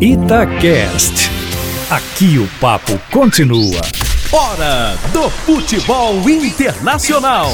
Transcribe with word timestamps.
Itacast. 0.00 1.28
Aqui 1.90 2.38
o 2.38 2.46
papo 2.60 2.96
continua. 3.10 3.80
Hora 4.30 4.94
do 5.12 5.28
futebol 5.28 6.14
internacional. 6.30 7.48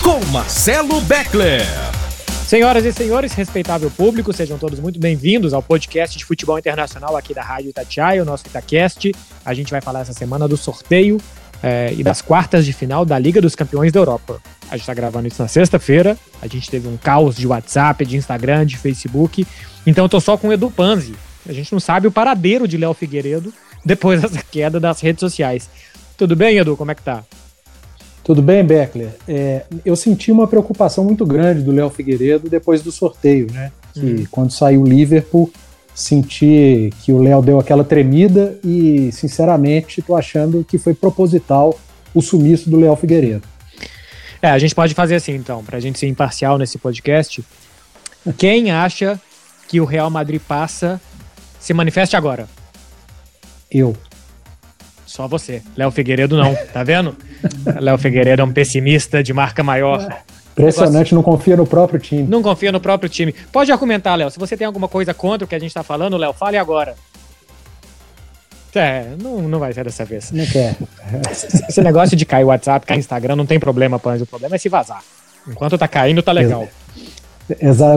Com 0.00 0.24
Marcelo 0.26 1.00
Beckler. 1.00 1.66
Senhoras 2.46 2.84
e 2.84 2.92
senhores, 2.92 3.32
respeitável 3.32 3.90
público, 3.90 4.32
sejam 4.32 4.56
todos 4.56 4.78
muito 4.78 5.00
bem-vindos 5.00 5.52
ao 5.52 5.60
podcast 5.60 6.16
de 6.16 6.24
futebol 6.24 6.56
internacional 6.56 7.16
aqui 7.16 7.34
da 7.34 7.42
Rádio 7.42 7.70
Itatiaia, 7.70 8.22
o 8.22 8.24
nosso 8.24 8.46
Itacast. 8.46 9.12
A 9.44 9.52
gente 9.52 9.72
vai 9.72 9.80
falar 9.80 10.02
essa 10.02 10.12
semana 10.12 10.46
do 10.46 10.56
sorteio 10.56 11.20
é, 11.60 11.92
e 11.92 12.04
das 12.04 12.22
quartas 12.22 12.64
de 12.64 12.72
final 12.72 13.04
da 13.04 13.18
Liga 13.18 13.40
dos 13.40 13.56
Campeões 13.56 13.90
da 13.90 13.98
Europa. 13.98 14.40
A 14.68 14.76
gente 14.76 14.82
está 14.82 14.94
gravando 14.94 15.26
isso 15.26 15.42
na 15.42 15.48
sexta-feira, 15.48 16.16
a 16.40 16.46
gente 16.46 16.70
teve 16.70 16.86
um 16.86 16.96
caos 16.96 17.34
de 17.34 17.48
WhatsApp, 17.48 18.06
de 18.06 18.16
Instagram, 18.16 18.64
de 18.64 18.78
Facebook, 18.78 19.44
então 19.84 20.04
eu 20.04 20.08
tô 20.08 20.20
só 20.20 20.36
com 20.36 20.48
o 20.48 20.52
Edu 20.52 20.70
Panzi, 20.70 21.14
a 21.48 21.52
gente 21.52 21.72
não 21.72 21.80
sabe 21.80 22.06
o 22.06 22.12
paradeiro 22.12 22.66
de 22.66 22.76
Léo 22.76 22.94
Figueiredo 22.94 23.52
depois 23.84 24.20
dessa 24.22 24.42
queda 24.42 24.80
das 24.80 25.00
redes 25.00 25.20
sociais. 25.20 25.68
Tudo 26.16 26.36
bem, 26.36 26.58
Edu? 26.58 26.76
Como 26.76 26.90
é 26.90 26.94
que 26.94 27.02
tá? 27.02 27.24
Tudo 28.22 28.40
bem, 28.40 28.64
Beckler? 28.64 29.10
É, 29.28 29.64
eu 29.84 29.94
senti 29.94 30.32
uma 30.32 30.46
preocupação 30.46 31.04
muito 31.04 31.26
grande 31.26 31.62
do 31.62 31.70
Léo 31.70 31.90
Figueiredo 31.90 32.48
depois 32.48 32.80
do 32.80 32.90
sorteio, 32.90 33.48
né? 33.52 33.70
Que 33.92 34.00
hum. 34.00 34.26
quando 34.30 34.50
saiu 34.50 34.82
o 34.82 34.86
Liverpool, 34.86 35.52
senti 35.94 36.90
que 37.02 37.12
o 37.12 37.20
Léo 37.22 37.42
deu 37.42 37.60
aquela 37.60 37.84
tremida 37.84 38.58
e, 38.64 39.12
sinceramente, 39.12 40.00
tô 40.00 40.16
achando 40.16 40.64
que 40.64 40.78
foi 40.78 40.94
proposital 40.94 41.78
o 42.14 42.22
sumiço 42.22 42.70
do 42.70 42.78
Léo 42.78 42.96
Figueiredo. 42.96 43.42
É, 44.40 44.50
a 44.50 44.58
gente 44.58 44.74
pode 44.74 44.94
fazer 44.94 45.16
assim, 45.16 45.34
então, 45.34 45.62
pra 45.62 45.78
gente 45.78 45.98
ser 45.98 46.06
imparcial 46.06 46.56
nesse 46.56 46.78
podcast. 46.78 47.44
Quem 48.38 48.70
acha 48.70 49.20
que 49.68 49.80
o 49.80 49.84
Real 49.84 50.08
Madrid 50.08 50.40
passa 50.40 51.00
se 51.64 51.72
manifeste 51.72 52.14
agora. 52.14 52.46
Eu. 53.70 53.96
Só 55.06 55.26
você. 55.26 55.62
Léo 55.74 55.90
Figueiredo 55.90 56.36
não, 56.36 56.54
tá 56.54 56.84
vendo? 56.84 57.16
Léo 57.80 57.96
Figueiredo 57.96 58.42
é 58.42 58.44
um 58.44 58.52
pessimista 58.52 59.22
de 59.22 59.32
marca 59.32 59.62
maior. 59.62 60.06
Impressionante, 60.52 61.14
não 61.14 61.22
confia 61.22 61.56
no 61.56 61.66
próprio 61.66 61.98
time. 61.98 62.24
Não 62.24 62.42
confia 62.42 62.70
no 62.70 62.78
próprio 62.78 63.08
time. 63.08 63.34
Pode 63.50 63.72
argumentar, 63.72 64.14
Léo. 64.14 64.30
Se 64.30 64.38
você 64.38 64.58
tem 64.58 64.66
alguma 64.66 64.88
coisa 64.88 65.14
contra 65.14 65.46
o 65.46 65.48
que 65.48 65.54
a 65.54 65.58
gente 65.58 65.72
tá 65.72 65.82
falando, 65.82 66.18
Léo, 66.18 66.34
fale 66.34 66.58
agora. 66.58 66.96
É, 68.74 69.14
não, 69.18 69.40
não 69.40 69.58
vai 69.58 69.72
ser 69.72 69.84
dessa 69.84 70.04
vez. 70.04 70.32
Não 70.32 70.44
quer. 70.44 70.76
Esse 71.66 71.80
negócio 71.80 72.14
de 72.14 72.26
cair 72.26 72.44
o 72.44 72.48
WhatsApp, 72.48 72.84
cair 72.84 72.98
Instagram, 72.98 73.36
não 73.36 73.46
tem 73.46 73.58
problema, 73.58 73.98
Panz. 73.98 74.20
O 74.20 74.26
problema 74.26 74.56
é 74.56 74.58
se 74.58 74.68
vazar. 74.68 75.02
Enquanto 75.48 75.78
tá 75.78 75.88
caindo, 75.88 76.22
tá 76.22 76.32
legal. 76.32 76.64
Exato, 76.64 76.83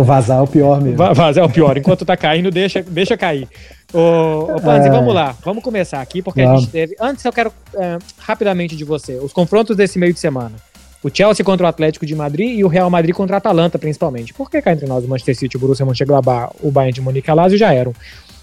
vazar 0.03 0.39
é 0.39 0.41
o 0.41 0.47
pior 0.47 0.81
mesmo. 0.81 0.97
Vazar 0.97 1.43
é 1.43 1.43
o 1.43 1.49
pior. 1.49 1.77
Enquanto 1.77 2.05
tá 2.05 2.17
caindo, 2.17 2.51
deixa, 2.51 2.83
deixa 2.83 3.15
cair. 3.15 3.47
Ô, 3.93 4.55
ô 4.55 4.61
Panzi, 4.61 4.87
é... 4.87 4.91
vamos 4.91 5.13
lá. 5.13 5.35
Vamos 5.43 5.63
começar 5.63 6.01
aqui, 6.01 6.21
porque 6.21 6.41
a 6.41 6.55
gente 6.55 6.69
teve. 6.69 6.95
Antes 6.99 7.23
eu 7.23 7.31
quero 7.31 7.51
é, 7.75 7.97
rapidamente 8.19 8.75
de 8.75 8.83
você. 8.83 9.15
Os 9.15 9.31
confrontos 9.31 9.75
desse 9.75 9.97
meio 9.97 10.13
de 10.13 10.19
semana. 10.19 10.55
O 11.03 11.09
Chelsea 11.13 11.45
contra 11.45 11.65
o 11.65 11.69
Atlético 11.69 12.05
de 12.05 12.15
Madrid 12.15 12.57
e 12.57 12.63
o 12.63 12.67
Real 12.67 12.89
Madrid 12.89 13.15
contra 13.15 13.37
a 13.37 13.39
Atalanta, 13.39 13.77
principalmente. 13.77 14.33
Por 14.33 14.49
que 14.49 14.61
cá 14.61 14.73
entre 14.73 14.87
nós 14.87 15.05
o 15.05 15.07
Manchester 15.07 15.37
City, 15.37 15.55
o 15.55 15.59
Borussia 15.59 15.85
Mönchengladbach, 15.85 16.53
o 16.61 16.71
Bayern 16.71 16.93
de 16.93 17.01
Munique 17.01 17.29
e 17.29 17.31
a 17.31 17.33
Lazio 17.33 17.57
já 17.57 17.73
eram? 17.73 17.93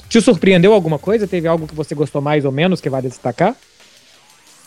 Te 0.08 0.20
surpreendeu 0.20 0.72
alguma 0.72 0.98
coisa? 0.98 1.26
Teve 1.26 1.48
algo 1.48 1.66
que 1.66 1.74
você 1.74 1.94
gostou 1.94 2.22
mais 2.22 2.44
ou 2.44 2.52
menos 2.52 2.80
que 2.80 2.88
vale 2.88 3.08
destacar? 3.08 3.54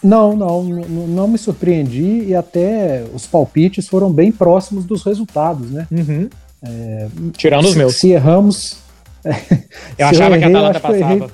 Não, 0.04 0.36
não, 0.36 0.64
não, 0.64 1.28
me 1.28 1.38
surpreendi 1.38 2.26
e 2.28 2.36
até 2.36 3.04
os 3.14 3.26
palpites 3.26 3.88
foram 3.88 4.12
bem 4.12 4.32
próximos 4.32 4.86
dos 4.86 5.04
resultados, 5.04 5.72
né? 5.72 5.88
Uhum. 5.92 6.30
É, 6.64 7.08
Tirando 7.36 7.66
os 7.66 7.76
meus. 7.76 7.96
Se 7.96 8.10
erramos. 8.12 8.78
eu 9.98 10.08
achava 10.08 10.36
eu 10.36 10.40
errei, 10.40 10.40
que 10.40 10.56
a 10.56 10.60
Atalanta 10.60 10.80
passava. 10.80 11.32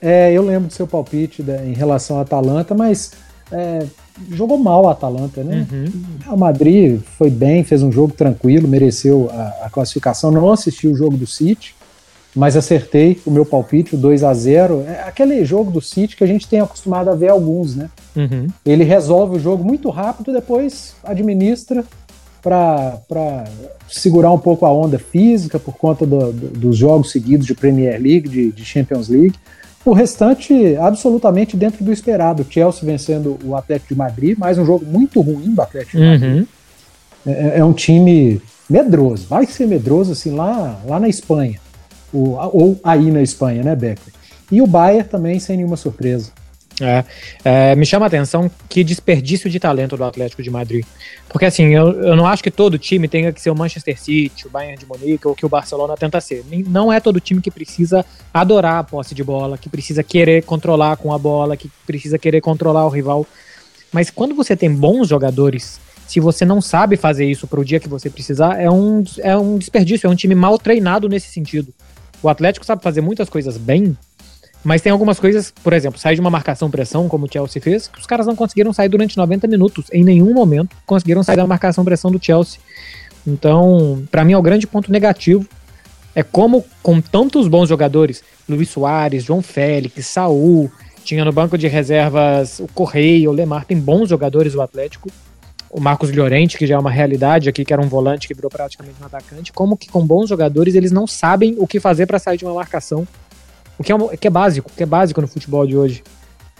É, 0.00 0.32
eu 0.32 0.42
lembro 0.42 0.68
do 0.68 0.72
seu 0.72 0.86
palpite 0.86 1.42
né, 1.42 1.64
em 1.68 1.74
relação 1.74 2.18
à 2.18 2.22
Atalanta, 2.22 2.74
mas 2.74 3.12
é, 3.52 3.86
jogou 4.30 4.58
mal 4.58 4.88
a 4.88 4.92
Atalanta, 4.92 5.44
né? 5.44 5.66
Uhum. 5.70 6.36
Madrid 6.36 7.00
foi 7.18 7.30
bem, 7.30 7.62
fez 7.62 7.82
um 7.82 7.92
jogo 7.92 8.12
tranquilo, 8.12 8.66
mereceu 8.66 9.30
a, 9.32 9.66
a 9.66 9.70
classificação. 9.70 10.30
Não 10.30 10.50
assisti 10.50 10.88
o 10.88 10.96
jogo 10.96 11.16
do 11.16 11.26
City 11.26 11.74
mas 12.34 12.56
acertei 12.56 13.20
o 13.26 13.30
meu 13.30 13.44
palpite, 13.44 13.94
o 13.94 13.98
2 13.98 14.24
a 14.24 14.32
0 14.32 14.84
É 14.88 15.02
aquele 15.02 15.44
jogo 15.44 15.70
do 15.70 15.80
City 15.80 16.16
que 16.16 16.24
a 16.24 16.26
gente 16.26 16.48
tem 16.48 16.60
acostumado 16.60 17.10
a 17.10 17.14
ver 17.14 17.28
alguns, 17.28 17.76
né? 17.76 17.90
Uhum. 18.16 18.46
Ele 18.64 18.84
resolve 18.84 19.36
o 19.36 19.40
jogo 19.40 19.62
muito 19.62 19.90
rápido, 19.90 20.32
depois 20.32 20.94
administra 21.04 21.84
para 22.42 23.44
segurar 23.88 24.32
um 24.32 24.38
pouco 24.38 24.66
a 24.66 24.72
onda 24.72 24.98
física 24.98 25.60
por 25.60 25.76
conta 25.76 26.04
do, 26.04 26.32
do, 26.32 26.48
dos 26.58 26.76
jogos 26.76 27.12
seguidos 27.12 27.46
de 27.46 27.54
Premier 27.54 28.00
League, 28.00 28.28
de, 28.28 28.50
de, 28.50 28.64
Champions 28.64 29.08
League. 29.08 29.34
O 29.84 29.92
restante, 29.92 30.76
absolutamente 30.76 31.56
dentro 31.56 31.84
do 31.84 31.92
esperado. 31.92 32.46
Chelsea 32.48 32.84
vencendo 32.84 33.38
o 33.44 33.54
Atlético 33.54 33.94
de 33.94 33.98
Madrid, 33.98 34.38
mais 34.38 34.58
um 34.58 34.64
jogo 34.64 34.84
muito 34.84 35.20
ruim 35.20 35.54
do 35.54 35.60
Atlético 35.60 35.98
de 35.98 36.04
Madrid. 36.04 36.36
Uhum. 36.38 36.46
É, 37.26 37.58
é 37.58 37.64
um 37.64 37.72
time 37.72 38.40
medroso, 38.68 39.26
vai 39.28 39.44
ser 39.44 39.66
medroso 39.66 40.12
assim 40.12 40.30
lá, 40.30 40.80
lá 40.86 40.98
na 40.98 41.08
Espanha 41.08 41.61
o, 42.12 42.36
ou 42.56 42.78
aí 42.82 43.10
na 43.10 43.22
Espanha, 43.22 43.62
né, 43.62 43.74
Becker? 43.74 44.12
E 44.50 44.60
o 44.60 44.66
Bayern 44.66 45.08
também, 45.08 45.38
sem 45.38 45.56
nenhuma 45.56 45.76
surpresa. 45.76 46.30
É, 46.80 47.04
é, 47.44 47.76
me 47.76 47.84
chama 47.84 48.06
a 48.06 48.08
atenção 48.08 48.50
que 48.68 48.82
desperdício 48.82 49.48
de 49.50 49.60
talento 49.60 49.96
do 49.96 50.04
Atlético 50.04 50.42
de 50.42 50.50
Madrid. 50.50 50.84
Porque 51.28 51.44
assim, 51.44 51.66
eu, 51.66 51.92
eu 52.02 52.16
não 52.16 52.26
acho 52.26 52.42
que 52.42 52.50
todo 52.50 52.78
time 52.78 53.06
tenha 53.06 53.32
que 53.32 53.40
ser 53.40 53.50
o 53.50 53.54
Manchester 53.54 54.00
City, 54.00 54.46
o 54.46 54.50
Bayern 54.50 54.78
de 54.78 54.86
Munique 54.86 55.28
ou 55.28 55.34
que 55.34 55.46
o 55.46 55.48
Barcelona 55.48 55.94
tenta 55.96 56.20
ser. 56.20 56.44
Não 56.66 56.92
é 56.92 56.98
todo 56.98 57.20
time 57.20 57.40
que 57.40 57.50
precisa 57.50 58.04
adorar 58.32 58.78
a 58.78 58.84
posse 58.84 59.14
de 59.14 59.22
bola, 59.22 59.58
que 59.58 59.68
precisa 59.68 60.02
querer 60.02 60.44
controlar 60.44 60.96
com 60.96 61.12
a 61.12 61.18
bola, 61.18 61.56
que 61.56 61.70
precisa 61.86 62.18
querer 62.18 62.40
controlar 62.40 62.86
o 62.86 62.90
rival. 62.90 63.26
Mas 63.92 64.10
quando 64.10 64.34
você 64.34 64.56
tem 64.56 64.74
bons 64.74 65.08
jogadores, 65.08 65.78
se 66.06 66.20
você 66.20 66.44
não 66.44 66.60
sabe 66.60 66.96
fazer 66.96 67.26
isso 67.26 67.46
para 67.46 67.60
o 67.60 67.64
dia 67.64 67.78
que 67.78 67.88
você 67.88 68.10
precisar, 68.10 68.60
é 68.60 68.70
um, 68.70 69.04
é 69.18 69.36
um 69.36 69.56
desperdício, 69.58 70.06
é 70.06 70.10
um 70.10 70.16
time 70.16 70.34
mal 70.34 70.58
treinado 70.58 71.08
nesse 71.08 71.30
sentido. 71.30 71.72
O 72.22 72.28
Atlético 72.28 72.64
sabe 72.64 72.82
fazer 72.82 73.00
muitas 73.00 73.28
coisas 73.28 73.56
bem, 73.56 73.96
mas 74.62 74.80
tem 74.80 74.92
algumas 74.92 75.18
coisas, 75.18 75.52
por 75.62 75.72
exemplo, 75.72 75.98
sair 75.98 76.14
de 76.14 76.20
uma 76.20 76.30
marcação-pressão, 76.30 77.08
como 77.08 77.26
o 77.26 77.28
Chelsea 77.30 77.60
fez, 77.60 77.88
que 77.88 77.98
os 77.98 78.06
caras 78.06 78.26
não 78.26 78.36
conseguiram 78.36 78.72
sair 78.72 78.88
durante 78.88 79.16
90 79.16 79.48
minutos. 79.48 79.86
Em 79.92 80.04
nenhum 80.04 80.32
momento 80.32 80.76
conseguiram 80.86 81.22
sair 81.22 81.36
da 81.36 81.46
marcação-pressão 81.46 82.12
do 82.12 82.24
Chelsea. 82.24 82.60
Então, 83.26 84.04
para 84.10 84.24
mim, 84.24 84.34
é 84.34 84.38
o 84.38 84.42
grande 84.42 84.66
ponto 84.66 84.92
negativo. 84.92 85.46
É 86.14 86.22
como, 86.22 86.64
com 86.82 87.00
tantos 87.00 87.48
bons 87.48 87.68
jogadores, 87.68 88.22
Luiz 88.48 88.68
Soares, 88.68 89.24
João 89.24 89.42
Félix, 89.42 90.06
Saul, 90.06 90.70
tinha 91.02 91.24
no 91.24 91.32
banco 91.32 91.58
de 91.58 91.66
reservas 91.66 92.60
o 92.60 92.68
Correia, 92.68 93.28
o 93.28 93.32
Lemar, 93.32 93.64
tem 93.64 93.78
bons 93.78 94.08
jogadores 94.08 94.54
o 94.54 94.60
Atlético 94.60 95.10
o 95.72 95.80
Marcos 95.80 96.12
Llorente, 96.12 96.58
que 96.58 96.66
já 96.66 96.74
é 96.74 96.78
uma 96.78 96.90
realidade 96.90 97.48
aqui, 97.48 97.64
que 97.64 97.72
era 97.72 97.80
um 97.80 97.88
volante 97.88 98.28
que 98.28 98.34
virou 98.34 98.50
praticamente 98.50 98.96
um 99.02 99.06
atacante, 99.06 99.52
como 99.52 99.74
que 99.74 99.88
com 99.88 100.06
bons 100.06 100.28
jogadores 100.28 100.74
eles 100.74 100.92
não 100.92 101.06
sabem 101.06 101.56
o 101.58 101.66
que 101.66 101.80
fazer 101.80 102.06
para 102.06 102.18
sair 102.18 102.36
de 102.36 102.44
uma 102.44 102.52
marcação, 102.52 103.08
o 103.78 103.82
que 103.82 103.90
é, 103.90 104.16
que 104.18 104.26
é 104.26 104.30
básico, 104.30 104.70
que 104.76 104.82
é 104.82 104.86
básico 104.86 105.22
no 105.22 105.26
futebol 105.26 105.66
de 105.66 105.74
hoje. 105.74 106.04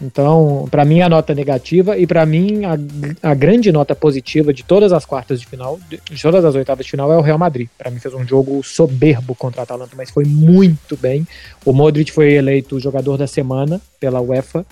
Então, 0.01 0.67
para 0.71 0.83
mim, 0.83 1.01
a 1.01 1.07
nota 1.07 1.35
negativa 1.35 1.95
e 1.95 2.07
para 2.07 2.25
mim, 2.25 2.63
a, 2.65 3.29
a, 3.29 3.33
grande 3.35 3.71
nota 3.71 3.95
positiva 3.95 4.51
de 4.51 4.63
todas 4.63 4.91
as 4.91 5.05
quartas 5.05 5.39
de 5.39 5.45
final, 5.45 5.79
de, 5.87 6.01
todas 6.19 6.43
as 6.43 6.55
oitavas 6.55 6.83
de 6.83 6.91
final, 6.91 7.13
é 7.13 7.15
o 7.15 7.21
Real 7.21 7.37
Madrid. 7.37 7.69
Para 7.77 7.91
mim, 7.91 7.99
fez 7.99 8.13
um 8.15 8.25
jogo 8.25 8.63
soberbo 8.63 9.35
contra 9.35 9.61
a 9.61 9.63
Atalanta, 9.63 9.95
mas 9.95 10.09
foi 10.09 10.25
muito 10.25 10.97
bem. 10.97 11.27
O 11.63 11.71
Modric 11.71 12.11
foi 12.11 12.33
eleito 12.33 12.79
jogador 12.79 13.17
da 13.17 13.27
semana 13.27 13.79
pela 13.99 14.19
UEFA 14.19 14.65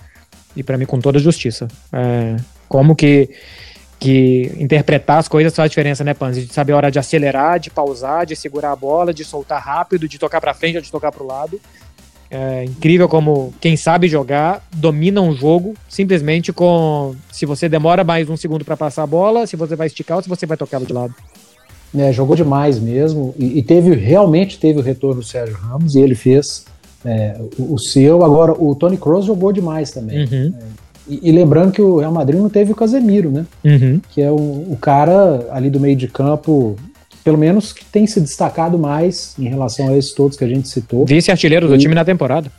e 0.56 0.64
para 0.64 0.78
mim, 0.78 0.88
com 0.88 1.00
toda 1.00 1.20
justiça. 1.20 1.68
É, 1.94 2.38
como 2.68 2.96
que 2.96 3.30
que 4.02 4.52
interpretar 4.58 5.20
as 5.20 5.28
coisas 5.28 5.56
faz 5.56 5.70
diferença, 5.70 6.04
né, 6.04 6.16
Panzi? 6.16 6.46
De 6.46 6.54
saber 6.54 6.74
a 6.74 6.78
hora 6.78 6.92
de 6.92 6.98
acelerar, 6.98 7.60
de 7.60 7.70
pausar, 7.70 8.26
de 8.26 8.36
segurar 8.36 8.72
a 8.72 8.76
bola, 8.76 9.14
de 9.14 9.24
soltar 9.24 9.62
rápido, 9.62 10.08
de 10.08 10.18
tocar 10.18 10.42
para 10.42 10.56
frente 10.56 10.76
ou 10.76 10.82
de 10.82 10.92
tocar 10.92 11.12
para 11.12 11.22
o 11.22 11.28
lado. 11.28 11.62
É 12.32 12.64
incrível 12.64 13.08
como 13.08 13.54
quem 13.62 13.78
sabe 13.78 14.08
jogar 14.08 14.68
domina 14.74 15.22
um 15.22 15.34
jogo 15.34 15.76
simplesmente 15.88 16.52
com 16.52 17.14
se 17.32 17.46
você 17.46 17.70
demora 17.70 18.04
mais 18.04 18.28
um 18.28 18.36
segundo 18.36 18.66
para 18.66 18.76
passar 18.76 19.04
a 19.04 19.08
bola, 19.08 19.46
se 19.46 19.56
você 19.56 19.76
vai 19.76 19.86
esticar 19.86 20.18
ou 20.18 20.24
se 20.24 20.30
você 20.30 20.48
vai 20.48 20.58
tocar 20.58 20.78
ela 20.78 20.86
de 20.86 20.94
lado. 20.94 21.14
É, 21.96 22.12
jogou 22.12 22.36
demais 22.36 22.80
mesmo 22.80 23.36
e, 23.38 23.60
e, 23.60 23.62
teve 23.62 23.94
realmente 23.94 24.58
teve 24.58 24.80
o 24.80 24.82
retorno 24.82 25.22
do 25.22 25.28
Sérgio 25.28 25.58
Ramos 25.58 25.94
e 25.94 26.00
ele 26.00 26.16
fez 26.16 26.66
é, 27.06 27.40
o, 27.60 27.76
o, 27.76 27.78
seu. 27.78 28.24
Agora 28.24 28.54
o 28.54 28.74
Tony 28.74 28.98
Kroos 28.98 29.26
jogou 29.26 29.52
demais 29.52 29.92
também. 29.92 30.26
Uhum. 30.26 30.54
E, 31.12 31.20
e, 31.28 31.32
lembrando 31.34 31.74
que 31.74 31.82
o 31.82 31.98
Real 31.98 32.12
Madrid 32.14 32.40
não 32.40 32.50
teve 32.50 32.72
o 32.72 32.76
Casemiro, 32.76 33.30
né? 33.30 33.46
Uhum. 33.66 34.00
Que 34.12 34.22
é 34.22 34.32
o, 34.32 34.36
o, 34.36 34.78
cara 34.80 35.46
ali 35.52 35.70
do 35.70 35.78
meio 35.78 35.94
de 35.94 36.08
campo, 36.08 36.78
pelo 37.22 37.38
menos 37.38 37.74
que 37.74 37.84
tem 37.84 38.08
se 38.08 38.22
destacado 38.22 38.80
mais 38.80 39.36
em 39.38 39.50
relação 39.50 39.90
a 39.90 39.98
esses 39.98 40.14
todos 40.14 40.38
que 40.38 40.46
a 40.46 40.48
gente 40.48 40.70
citou. 40.70 41.06
Vice-artilheiro 41.06 41.68
do 41.68 41.78
time 41.78 41.94
na 41.94 42.06
temporada. 42.06 42.50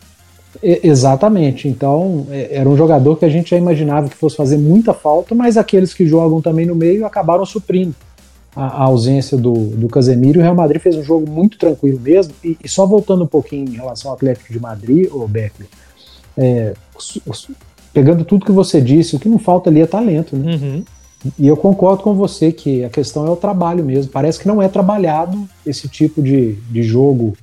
exatamente. 0.62 1.66
Então, 1.66 2.26
é, 2.30 2.56
era 2.56 2.68
um 2.68 2.76
jogador 2.76 3.16
que 3.16 3.24
a 3.24 3.28
gente 3.30 3.52
já 3.52 3.56
imaginava 3.56 4.10
que 4.10 4.16
fosse 4.16 4.36
fazer 4.36 4.58
muita 4.58 4.92
falta, 4.92 5.34
mas 5.34 5.56
aqueles 5.56 5.94
que 5.94 6.06
jogam 6.06 6.42
também 6.42 6.66
no 6.66 6.74
meio 6.74 7.06
acabaram 7.06 7.46
suprindo. 7.46 7.94
a, 8.54 8.66
a 8.66 8.82
ausência 8.82 9.38
do, 9.38 9.54
do 9.54 9.88
Casemiro. 9.88 10.40
O 10.40 10.42
Real 10.42 10.54
Madrid 10.54 10.82
fez 10.82 10.94
um 10.94 11.02
jogo 11.02 11.30
muito 11.30 11.56
tranquilo 11.56 11.98
mesmo. 11.98 12.34
E, 12.44 12.58
e 12.62 12.68
só 12.68 12.84
voltando 12.84 13.24
um 13.24 13.26
pouquinho 13.26 13.66
em 13.66 13.76
relação 13.76 14.10
ao 14.10 14.16
Atlético 14.18 14.52
de 14.52 14.60
Madrid, 14.60 15.08
o 15.10 15.26
Beckler, 15.26 15.68
é, 16.36 16.74
pegando 17.92 18.24
tudo 18.24 18.46
que 18.46 18.52
você 18.52 18.80
disse, 18.80 19.16
o 19.16 19.18
que 19.18 19.28
não 19.28 19.38
falta 19.38 19.70
ali 19.70 19.80
é 19.80 19.86
talento, 19.86 20.36
né? 20.36 20.54
Uhum. 20.54 20.84
E 21.38 21.46
eu 21.46 21.56
concordo 21.56 22.02
com 22.02 22.14
você 22.14 22.50
que 22.50 22.84
a 22.84 22.88
questão 22.88 23.26
é 23.26 23.30
o 23.30 23.36
trabalho 23.36 23.84
mesmo. 23.84 24.10
Parece 24.10 24.40
que 24.40 24.48
não 24.48 24.60
é 24.60 24.68
trabalhado 24.68 25.48
esse 25.64 25.88
tipo 25.88 26.20
de, 26.20 26.54
de 26.70 26.82
jogo 26.82 27.34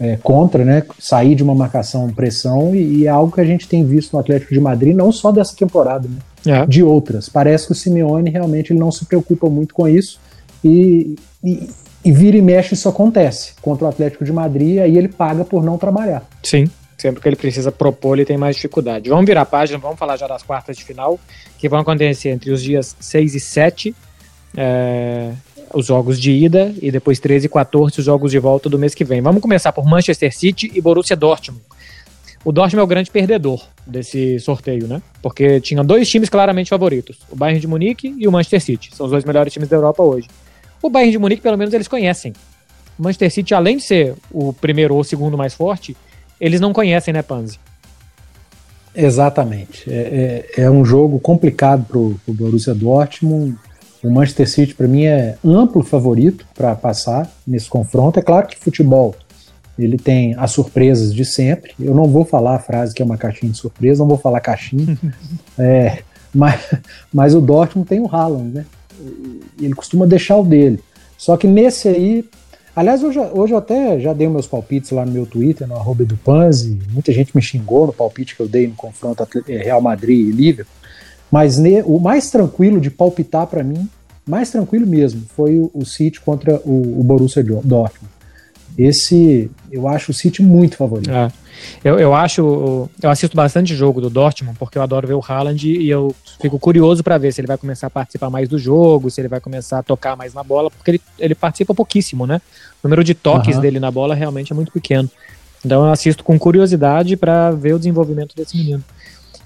é, 0.00 0.16
contra, 0.16 0.64
né? 0.64 0.82
Sair 0.98 1.34
de 1.34 1.42
uma 1.42 1.54
marcação 1.54 2.08
pressão 2.10 2.74
e, 2.74 3.00
e, 3.00 3.06
é 3.06 3.10
algo 3.10 3.32
que 3.32 3.40
a 3.40 3.44
gente 3.44 3.68
tem 3.68 3.84
visto 3.84 4.14
no 4.14 4.18
Atlético 4.18 4.52
de 4.52 4.58
Madrid, 4.58 4.96
não 4.96 5.12
só 5.12 5.30
dessa 5.30 5.54
temporada, 5.54 6.08
né? 6.08 6.16
É. 6.46 6.66
De 6.66 6.82
outras. 6.82 7.28
Parece 7.28 7.66
que 7.66 7.72
o 7.72 7.74
Simeone 7.74 8.30
realmente 8.30 8.72
ele 8.72 8.80
não 8.80 8.90
se 8.90 9.04
preocupa 9.04 9.48
muito 9.50 9.74
com 9.74 9.86
isso 9.86 10.18
e, 10.64 11.16
e, 11.44 11.68
e 12.02 12.10
vira 12.10 12.36
e 12.36 12.42
mexe 12.42 12.72
isso 12.72 12.88
acontece 12.88 13.52
contra 13.60 13.84
o 13.84 13.88
Atlético 13.88 14.24
de 14.24 14.32
Madrid, 14.32 14.78
aí 14.78 14.96
ele 14.96 15.08
paga 15.08 15.44
por 15.44 15.62
não 15.62 15.76
trabalhar. 15.76 16.26
Sim. 16.42 16.68
Sempre 17.00 17.22
que 17.22 17.28
ele 17.30 17.36
precisa 17.36 17.72
propor, 17.72 18.18
ele 18.18 18.26
tem 18.26 18.36
mais 18.36 18.56
dificuldade. 18.56 19.08
Vamos 19.08 19.24
virar 19.24 19.40
a 19.40 19.46
página, 19.46 19.78
vamos 19.78 19.98
falar 19.98 20.18
já 20.18 20.26
das 20.26 20.42
quartas 20.42 20.76
de 20.76 20.84
final, 20.84 21.18
que 21.56 21.66
vão 21.66 21.78
acontecer 21.78 22.28
entre 22.28 22.50
os 22.50 22.62
dias 22.62 22.94
6 23.00 23.36
e 23.36 23.40
7, 23.40 23.94
é, 24.54 25.32
os 25.72 25.86
jogos 25.86 26.20
de 26.20 26.30
ida, 26.30 26.74
e 26.82 26.90
depois 26.90 27.18
13 27.18 27.46
e 27.46 27.48
14, 27.48 28.00
os 28.00 28.04
jogos 28.04 28.30
de 28.30 28.38
volta 28.38 28.68
do 28.68 28.78
mês 28.78 28.94
que 28.94 29.02
vem. 29.02 29.22
Vamos 29.22 29.40
começar 29.40 29.72
por 29.72 29.86
Manchester 29.86 30.36
City 30.36 30.70
e 30.74 30.80
Borussia 30.82 31.16
Dortmund. 31.16 31.62
O 32.44 32.52
Dortmund 32.52 32.80
é 32.80 32.84
o 32.84 32.86
grande 32.86 33.10
perdedor 33.10 33.66
desse 33.86 34.38
sorteio, 34.38 34.86
né? 34.86 35.00
Porque 35.22 35.58
tinha 35.58 35.82
dois 35.82 36.06
times 36.06 36.28
claramente 36.28 36.68
favoritos, 36.68 37.16
o 37.30 37.36
Bayern 37.36 37.60
de 37.60 37.66
Munique 37.66 38.14
e 38.18 38.28
o 38.28 38.32
Manchester 38.32 38.60
City. 38.60 38.94
São 38.94 39.06
os 39.06 39.12
dois 39.12 39.24
melhores 39.24 39.50
times 39.50 39.70
da 39.70 39.76
Europa 39.76 40.02
hoje. 40.02 40.28
O 40.82 40.90
Bayern 40.90 41.12
de 41.12 41.18
Munique, 41.18 41.40
pelo 41.40 41.56
menos, 41.56 41.72
eles 41.72 41.88
conhecem. 41.88 42.34
O 42.98 43.02
Manchester 43.02 43.30
City, 43.30 43.54
além 43.54 43.78
de 43.78 43.84
ser 43.84 44.14
o 44.30 44.52
primeiro 44.52 44.94
ou 44.94 45.02
segundo 45.02 45.38
mais 45.38 45.54
forte, 45.54 45.96
eles 46.40 46.60
não 46.60 46.72
conhecem, 46.72 47.12
né, 47.12 47.22
Panzi? 47.22 47.58
Exatamente. 48.94 49.90
É, 49.90 50.46
é, 50.56 50.62
é 50.62 50.70
um 50.70 50.84
jogo 50.84 51.20
complicado 51.20 51.84
para 51.84 51.98
o 51.98 52.34
Borussia 52.34 52.74
Dortmund. 52.74 53.56
O 54.02 54.10
Manchester 54.10 54.48
City, 54.48 54.74
para 54.74 54.88
mim, 54.88 55.04
é 55.04 55.36
amplo 55.44 55.82
favorito 55.82 56.46
para 56.54 56.74
passar 56.74 57.30
nesse 57.46 57.68
confronto. 57.68 58.18
É 58.18 58.22
claro 58.22 58.46
que 58.46 58.56
futebol 58.56 59.14
ele 59.78 59.96
tem 59.96 60.34
as 60.36 60.52
surpresas 60.52 61.14
de 61.14 61.24
sempre. 61.24 61.72
Eu 61.80 61.94
não 61.94 62.04
vou 62.04 62.24
falar 62.24 62.56
a 62.56 62.58
frase 62.58 62.94
que 62.94 63.02
é 63.02 63.04
uma 63.04 63.16
caixinha 63.16 63.52
de 63.52 63.58
surpresa, 63.58 64.00
não 64.00 64.08
vou 64.08 64.18
falar 64.18 64.40
caixinha. 64.40 64.98
é, 65.58 66.02
mas, 66.34 66.60
mas 67.12 67.34
o 67.34 67.40
Dortmund 67.40 67.88
tem 67.88 68.00
o 68.00 68.06
Haaland, 68.06 68.54
né? 68.54 68.66
Ele 69.58 69.74
costuma 69.74 70.06
deixar 70.06 70.36
o 70.36 70.44
dele. 70.44 70.80
Só 71.16 71.36
que 71.36 71.46
nesse 71.46 71.88
aí, 71.88 72.24
Aliás, 72.80 73.04
hoje, 73.04 73.18
hoje 73.34 73.52
eu 73.52 73.58
até 73.58 74.00
já 74.00 74.14
dei 74.14 74.26
meus 74.26 74.46
palpites 74.46 74.90
lá 74.90 75.04
no 75.04 75.12
meu 75.12 75.26
Twitter, 75.26 75.68
no 75.68 75.74
arroba 75.76 76.02
do 76.02 76.16
Panzi. 76.16 76.78
Muita 76.90 77.12
gente 77.12 77.36
me 77.36 77.42
xingou 77.42 77.86
no 77.86 77.92
palpite 77.92 78.34
que 78.34 78.40
eu 78.40 78.48
dei 78.48 78.66
no 78.66 78.72
confronto 78.72 79.22
eh, 79.46 79.58
Real 79.58 79.82
Madrid 79.82 80.28
e 80.28 80.30
Liverpool. 80.30 80.74
Mas 81.30 81.58
ne, 81.58 81.82
o 81.82 81.98
mais 81.98 82.30
tranquilo 82.30 82.80
de 82.80 82.90
palpitar 82.90 83.46
para 83.48 83.62
mim, 83.62 83.86
mais 84.26 84.50
tranquilo 84.50 84.86
mesmo, 84.86 85.26
foi 85.36 85.58
o, 85.58 85.70
o 85.74 85.84
City 85.84 86.22
contra 86.22 86.58
o, 86.64 87.00
o 87.00 87.04
Borussia 87.04 87.44
Dortmund. 87.44 88.10
Esse, 88.78 89.50
eu 89.70 89.86
acho 89.86 90.12
o 90.12 90.14
City 90.14 90.42
muito 90.42 90.78
favorito. 90.78 91.10
É. 91.10 91.30
Eu, 91.84 91.98
eu 91.98 92.14
acho, 92.14 92.88
eu 93.02 93.10
assisto 93.10 93.36
bastante 93.36 93.74
jogo 93.74 94.00
do 94.00 94.10
Dortmund, 94.10 94.58
porque 94.58 94.78
eu 94.78 94.82
adoro 94.82 95.06
ver 95.06 95.14
o 95.14 95.24
Haaland 95.26 95.68
e 95.68 95.88
eu 95.88 96.14
fico 96.40 96.58
curioso 96.58 97.02
para 97.02 97.18
ver 97.18 97.32
se 97.32 97.40
ele 97.40 97.48
vai 97.48 97.56
começar 97.56 97.86
a 97.86 97.90
participar 97.90 98.30
mais 98.30 98.48
do 98.48 98.58
jogo, 98.58 99.10
se 99.10 99.20
ele 99.20 99.28
vai 99.28 99.40
começar 99.40 99.78
a 99.78 99.82
tocar 99.82 100.16
mais 100.16 100.34
na 100.34 100.42
bola, 100.42 100.70
porque 100.70 100.90
ele, 100.92 101.00
ele 101.18 101.34
participa 101.34 101.74
pouquíssimo, 101.74 102.26
né? 102.26 102.40
O 102.82 102.88
número 102.88 103.04
de 103.04 103.14
toques 103.14 103.56
uhum. 103.56 103.62
dele 103.62 103.80
na 103.80 103.90
bola 103.90 104.14
realmente 104.14 104.52
é 104.52 104.54
muito 104.54 104.72
pequeno. 104.72 105.10
Então 105.64 105.84
eu 105.84 105.92
assisto 105.92 106.24
com 106.24 106.38
curiosidade 106.38 107.16
para 107.16 107.50
ver 107.50 107.74
o 107.74 107.78
desenvolvimento 107.78 108.34
desse 108.34 108.56
menino. 108.56 108.82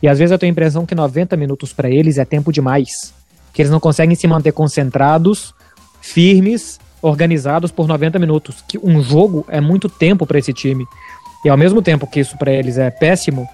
E 0.03 0.09
às 0.09 0.19
vezes 0.19 0.33
eu 0.33 0.39
tenho 0.39 0.51
a 0.51 0.53
impressão 0.53 0.85
que 0.87 0.95
90 0.95 1.37
minutos 1.37 1.73
para 1.73 1.91
eles 1.91 2.19
é 2.19 2.25
tempo 2.25 2.53
demais, 2.53 3.15
que 3.53 3.63
eles 3.63 3.71
não 3.71 3.81
conseguem 3.81 4.15
se 4.15 4.27
manter 4.27 4.53
concentrados, 4.53 5.55
firmes 6.01 6.79
organizados 7.01 7.71
por 7.71 7.87
90 7.87 8.19
minutos. 8.19 8.63
Que 8.67 8.79
um 8.79 9.03
jogo 9.03 9.45
é 9.49 9.61
muito 9.61 9.89
tempo 9.89 10.27
para 10.27 10.39
esse 10.39 10.53
time. 10.53 10.87
E 11.45 11.49
ao 11.49 11.57
mesmo 11.57 11.83
tempo 11.83 12.07
que 12.07 12.21
isso 12.21 12.39
para 12.39 12.53
eles 12.53 12.79
é 12.79 12.91
péssimo, 12.91 13.47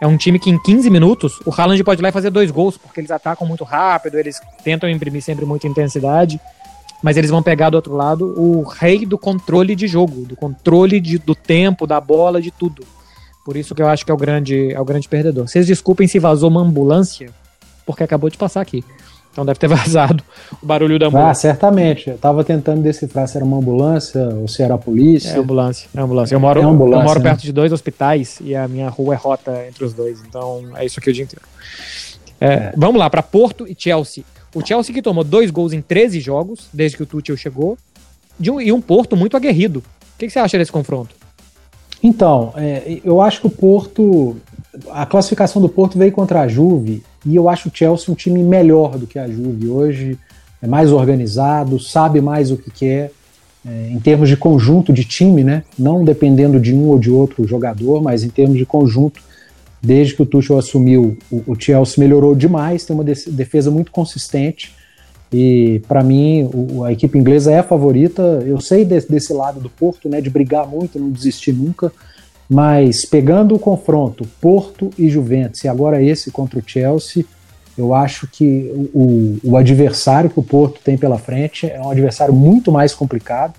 é 0.00 0.06
um 0.06 0.16
time 0.16 0.38
que 0.38 0.50
em 0.50 0.58
15 0.58 0.90
minutos 0.90 1.40
o 1.44 1.50
Haaland 1.50 1.82
pode 1.82 2.00
ir 2.00 2.02
lá 2.02 2.10
e 2.10 2.12
fazer 2.12 2.30
dois 2.30 2.50
gols, 2.50 2.76
porque 2.76 3.00
eles 3.00 3.10
atacam 3.10 3.46
muito 3.46 3.64
rápido, 3.64 4.18
eles 4.18 4.40
tentam 4.62 4.88
imprimir 4.88 5.22
sempre 5.22 5.44
muita 5.44 5.66
intensidade, 5.66 6.40
mas 7.02 7.16
eles 7.16 7.30
vão 7.30 7.42
pegar 7.42 7.70
do 7.70 7.74
outro 7.74 7.94
lado 7.94 8.26
o 8.38 8.62
rei 8.62 9.06
do 9.06 9.18
controle 9.18 9.74
de 9.74 9.88
jogo, 9.88 10.24
do 10.24 10.36
controle 10.36 11.00
de, 11.00 11.18
do 11.18 11.34
tempo, 11.34 11.86
da 11.86 12.00
bola, 12.00 12.40
de 12.40 12.50
tudo. 12.50 12.84
Por 13.44 13.56
isso 13.56 13.74
que 13.74 13.80
eu 13.80 13.88
acho 13.88 14.04
que 14.04 14.10
é 14.10 14.14
o 14.14 14.18
grande, 14.18 14.72
é 14.72 14.80
o 14.80 14.84
grande 14.84 15.08
perdedor. 15.08 15.48
Vocês 15.48 15.66
desculpem 15.66 16.06
se 16.06 16.18
vazou 16.18 16.50
uma 16.50 16.60
ambulância, 16.60 17.30
porque 17.86 18.02
acabou 18.02 18.28
de 18.28 18.36
passar 18.36 18.60
aqui. 18.60 18.84
Então 19.38 19.46
deve 19.46 19.60
ter 19.60 19.68
vazado 19.70 20.24
o 20.60 20.66
barulho 20.66 20.98
da 20.98 21.06
ah, 21.06 21.08
ambulância. 21.08 21.30
Ah, 21.30 21.34
certamente. 21.34 22.10
Eu 22.10 22.16
estava 22.16 22.42
tentando 22.42 22.82
decifrar 22.82 23.28
se 23.28 23.36
era 23.36 23.44
uma 23.44 23.58
ambulância 23.58 24.28
ou 24.34 24.48
se 24.48 24.60
era 24.64 24.74
a 24.74 24.78
polícia. 24.78 25.30
É 25.30 25.38
ambulância, 25.38 25.88
é 25.94 26.00
ambulância. 26.00 26.34
Eu 26.34 26.40
moro, 26.40 26.60
é 26.60 26.64
ambulância, 26.64 27.02
eu 27.02 27.04
moro 27.04 27.20
né? 27.20 27.30
perto 27.30 27.42
de 27.42 27.52
dois 27.52 27.72
hospitais 27.72 28.38
e 28.40 28.56
a 28.56 28.66
minha 28.66 28.88
rua 28.88 29.14
é 29.14 29.16
rota 29.16 29.64
entre 29.68 29.84
os 29.84 29.94
dois. 29.94 30.20
Então 30.28 30.64
é 30.74 30.84
isso 30.84 30.98
aqui 30.98 31.10
o 31.10 31.12
dia 31.12 31.22
inteiro. 31.22 31.46
É, 32.40 32.46
é. 32.46 32.72
Vamos 32.76 32.98
lá, 32.98 33.08
para 33.08 33.22
Porto 33.22 33.64
e 33.64 33.76
Chelsea. 33.78 34.24
O 34.52 34.66
Chelsea 34.66 34.92
que 34.92 35.00
tomou 35.00 35.22
dois 35.22 35.52
gols 35.52 35.72
em 35.72 35.80
13 35.80 36.18
jogos, 36.18 36.68
desde 36.72 36.96
que 36.96 37.04
o 37.04 37.06
Tuchel 37.06 37.36
chegou, 37.36 37.78
um, 38.40 38.60
e 38.60 38.72
um 38.72 38.80
Porto 38.80 39.16
muito 39.16 39.36
aguerrido. 39.36 39.78
O 39.78 40.18
que, 40.18 40.26
que 40.26 40.32
você 40.32 40.40
acha 40.40 40.58
desse 40.58 40.72
confronto? 40.72 41.14
Então, 42.02 42.52
é, 42.56 43.00
eu 43.04 43.20
acho 43.20 43.40
que 43.42 43.46
o 43.46 43.50
Porto. 43.50 44.36
A 44.90 45.06
classificação 45.06 45.62
do 45.62 45.68
Porto 45.68 45.96
veio 45.96 46.10
contra 46.10 46.40
a 46.40 46.48
Juve 46.48 47.04
e 47.24 47.36
eu 47.36 47.48
acho 47.48 47.68
o 47.68 47.72
Chelsea 47.72 48.12
um 48.12 48.14
time 48.14 48.42
melhor 48.42 48.96
do 48.98 49.06
que 49.06 49.18
a 49.18 49.28
Juve 49.28 49.68
hoje, 49.68 50.18
é 50.62 50.66
mais 50.66 50.92
organizado, 50.92 51.78
sabe 51.78 52.20
mais 52.20 52.50
o 52.50 52.56
que 52.56 52.70
quer, 52.70 53.12
é, 53.66 53.90
em 53.90 53.98
termos 53.98 54.28
de 54.28 54.36
conjunto 54.36 54.92
de 54.92 55.04
time, 55.04 55.44
né? 55.44 55.64
Não 55.78 56.04
dependendo 56.04 56.58
de 56.60 56.74
um 56.74 56.88
ou 56.88 56.98
de 56.98 57.10
outro 57.10 57.46
jogador, 57.46 58.02
mas 58.02 58.24
em 58.24 58.28
termos 58.28 58.56
de 58.56 58.64
conjunto. 58.64 59.20
Desde 59.80 60.14
que 60.14 60.22
o 60.22 60.26
Tuchel 60.26 60.58
assumiu, 60.58 61.16
o, 61.30 61.52
o 61.52 61.54
Chelsea 61.60 61.94
melhorou 61.98 62.34
demais, 62.34 62.84
tem 62.84 62.94
uma 62.94 63.04
defesa 63.04 63.70
muito 63.70 63.92
consistente. 63.92 64.74
E 65.32 65.80
para 65.86 66.02
mim, 66.02 66.48
o, 66.52 66.84
a 66.84 66.92
equipe 66.92 67.18
inglesa 67.18 67.52
é 67.52 67.58
a 67.58 67.62
favorita. 67.62 68.42
Eu 68.46 68.60
sei 68.60 68.84
desse, 68.84 69.10
desse 69.10 69.32
lado 69.32 69.60
do 69.60 69.68
Porto, 69.68 70.08
né, 70.08 70.20
de 70.20 70.30
brigar 70.30 70.66
muito, 70.66 70.98
não 70.98 71.10
desistir 71.10 71.52
nunca. 71.52 71.92
Mas 72.48 73.04
pegando 73.04 73.54
o 73.54 73.58
confronto 73.58 74.26
Porto 74.40 74.90
e 74.98 75.08
Juventus, 75.08 75.64
e 75.64 75.68
agora 75.68 76.02
esse 76.02 76.30
contra 76.30 76.58
o 76.58 76.62
Chelsea, 76.64 77.24
eu 77.76 77.94
acho 77.94 78.26
que 78.26 78.72
o, 78.94 79.38
o 79.44 79.56
adversário 79.56 80.30
que 80.30 80.40
o 80.40 80.42
Porto 80.42 80.80
tem 80.82 80.96
pela 80.96 81.18
frente 81.18 81.70
é 81.70 81.80
um 81.80 81.90
adversário 81.90 82.34
muito 82.34 82.72
mais 82.72 82.94
complicado. 82.94 83.54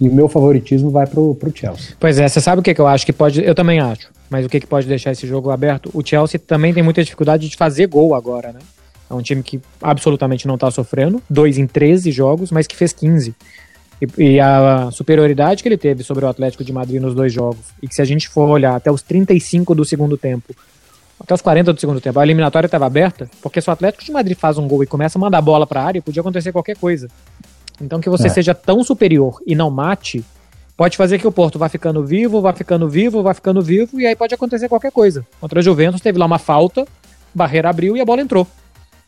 E 0.00 0.08
o 0.08 0.14
meu 0.14 0.28
favoritismo 0.28 0.90
vai 0.90 1.08
pro, 1.08 1.34
pro 1.34 1.52
Chelsea. 1.52 1.96
Pois 1.98 2.20
é, 2.20 2.28
você 2.28 2.40
sabe 2.40 2.60
o 2.60 2.62
que, 2.62 2.72
que 2.72 2.80
eu 2.80 2.86
acho 2.86 3.04
que 3.04 3.12
pode. 3.12 3.44
Eu 3.44 3.52
também 3.52 3.80
acho. 3.80 4.08
Mas 4.30 4.46
o 4.46 4.48
que, 4.48 4.60
que 4.60 4.66
pode 4.66 4.86
deixar 4.86 5.10
esse 5.10 5.26
jogo 5.26 5.50
aberto? 5.50 5.90
O 5.92 6.06
Chelsea 6.06 6.38
também 6.38 6.72
tem 6.72 6.84
muita 6.84 7.02
dificuldade 7.02 7.48
de 7.48 7.56
fazer 7.56 7.88
gol 7.88 8.14
agora, 8.14 8.52
né? 8.52 8.60
É 9.10 9.14
um 9.14 9.22
time 9.22 9.42
que 9.42 9.60
absolutamente 9.82 10.46
não 10.46 10.56
tá 10.56 10.70
sofrendo. 10.70 11.20
Dois 11.28 11.58
em 11.58 11.66
13 11.66 12.12
jogos, 12.12 12.52
mas 12.52 12.68
que 12.68 12.76
fez 12.76 12.92
15. 12.92 13.34
E, 14.00 14.34
e, 14.34 14.40
a 14.40 14.90
superioridade 14.92 15.62
que 15.62 15.68
ele 15.68 15.76
teve 15.76 16.04
sobre 16.04 16.24
o 16.24 16.28
Atlético 16.28 16.62
de 16.62 16.72
Madrid 16.72 17.00
nos 17.00 17.14
dois 17.14 17.32
jogos, 17.32 17.66
e 17.82 17.88
que 17.88 17.94
se 17.94 18.02
a 18.02 18.04
gente 18.04 18.28
for 18.28 18.48
olhar 18.48 18.76
até 18.76 18.90
os 18.90 19.02
35 19.02 19.74
do 19.74 19.84
segundo 19.84 20.16
tempo, 20.16 20.54
até 21.20 21.34
os 21.34 21.42
40 21.42 21.72
do 21.72 21.80
segundo 21.80 22.00
tempo, 22.00 22.18
a 22.20 22.22
eliminatória 22.22 22.66
estava 22.66 22.86
aberta, 22.86 23.28
porque 23.42 23.60
se 23.60 23.68
o 23.68 23.72
Atlético 23.72 24.04
de 24.04 24.12
Madrid 24.12 24.36
faz 24.36 24.56
um 24.56 24.68
gol 24.68 24.84
e 24.84 24.86
começa 24.86 25.18
a 25.18 25.20
mandar 25.20 25.42
bola 25.42 25.66
para 25.66 25.82
a 25.82 25.84
área, 25.84 26.00
podia 26.02 26.20
acontecer 26.20 26.52
qualquer 26.52 26.76
coisa. 26.76 27.08
Então 27.80 28.00
que 28.00 28.08
você 28.08 28.28
é. 28.28 28.30
seja 28.30 28.54
tão 28.54 28.84
superior 28.84 29.40
e 29.44 29.54
não 29.54 29.70
mate, 29.70 30.24
pode 30.76 30.96
fazer 30.96 31.18
que 31.18 31.26
o 31.26 31.32
Porto 31.32 31.58
vá 31.58 31.68
ficando 31.68 32.04
vivo, 32.04 32.40
vá 32.40 32.52
ficando 32.52 32.88
vivo, 32.88 33.22
vá 33.22 33.34
ficando 33.34 33.60
vivo, 33.60 34.00
e 34.00 34.06
aí 34.06 34.14
pode 34.14 34.34
acontecer 34.34 34.68
qualquer 34.68 34.92
coisa. 34.92 35.26
Contra 35.40 35.58
a 35.58 35.62
Juventus 35.62 36.00
teve 36.00 36.18
lá 36.18 36.26
uma 36.26 36.38
falta, 36.38 36.86
barreira 37.34 37.68
abriu 37.68 37.96
e 37.96 38.00
a 38.00 38.04
bola 38.04 38.20
entrou. 38.20 38.46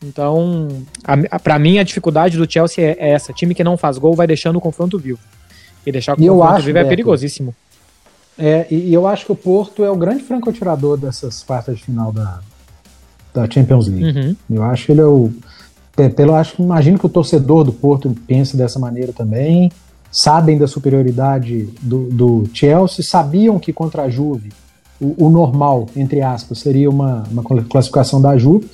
Então, 0.03 0.69
para 1.43 1.59
mim, 1.59 1.79
a 1.79 1.83
dificuldade 1.83 2.39
do 2.39 2.51
Chelsea 2.51 2.85
é, 2.85 2.97
é, 2.99 3.11
essa: 3.11 3.33
time 3.33 3.55
que 3.55 3.63
não 3.63 3.77
faz 3.77 3.99
gol 3.99 4.15
vai 4.15 4.27
deixando 4.27 4.57
o 4.57 4.61
confronto 4.61 4.99
vivo. 4.99 5.19
E 5.85 5.93
deixar 5.93 6.19
o 6.19 6.23
e 6.23 6.29
confronto 6.29 6.53
acho, 6.55 6.67
vivo 6.67 6.79
é 6.79 6.85
perigosíssimo. 6.85 7.55
É, 8.39 8.67
e, 8.71 8.93
eu 8.93 9.07
acho 9.07 9.27
que 9.27 9.33
o 9.33 9.37
Porto 9.37 9.85
é 9.85 9.91
o 9.91 9.97
grande 9.97 10.23
franco-atirador 10.23 10.97
dessas 10.97 11.43
quartas 11.43 11.77
de 11.77 11.85
final 11.85 12.11
da, 12.13 12.41
da 13.35 13.51
Champions 13.51 13.89
League. 13.89 14.19
Uhum. 14.19 14.37
Eu 14.51 14.63
acho 14.63 14.87
que 14.87 14.93
ele 14.93 15.03
é 15.03 15.07
o. 15.07 15.31
Pelo, 16.17 16.35
acho, 16.35 16.63
imagino 16.63 16.99
que 16.99 17.05
o 17.05 17.11
torcedor 17.11 17.63
do 17.63 17.73
Porto 17.73 18.15
pense 18.27 18.57
dessa 18.57 18.79
maneira 18.79 19.13
também. 19.13 19.71
Sabem 20.11 20.57
da 20.57 20.67
superioridade 20.67 21.69
do, 21.83 22.09
do 22.09 22.45
Chelsea, 22.55 23.05
sabiam 23.05 23.59
que 23.59 23.73
contra 23.73 24.03
a 24.03 24.11
Juve 24.11 24.51
o, 25.01 25.27
o 25.27 25.31
normal, 25.31 25.89
entre 25.97 26.21
aspas, 26.21 26.59
seria 26.59 26.91
uma, 26.91 27.25
uma 27.31 27.43
classificação 27.43 28.21
da 28.21 28.37
Juve 28.37 28.69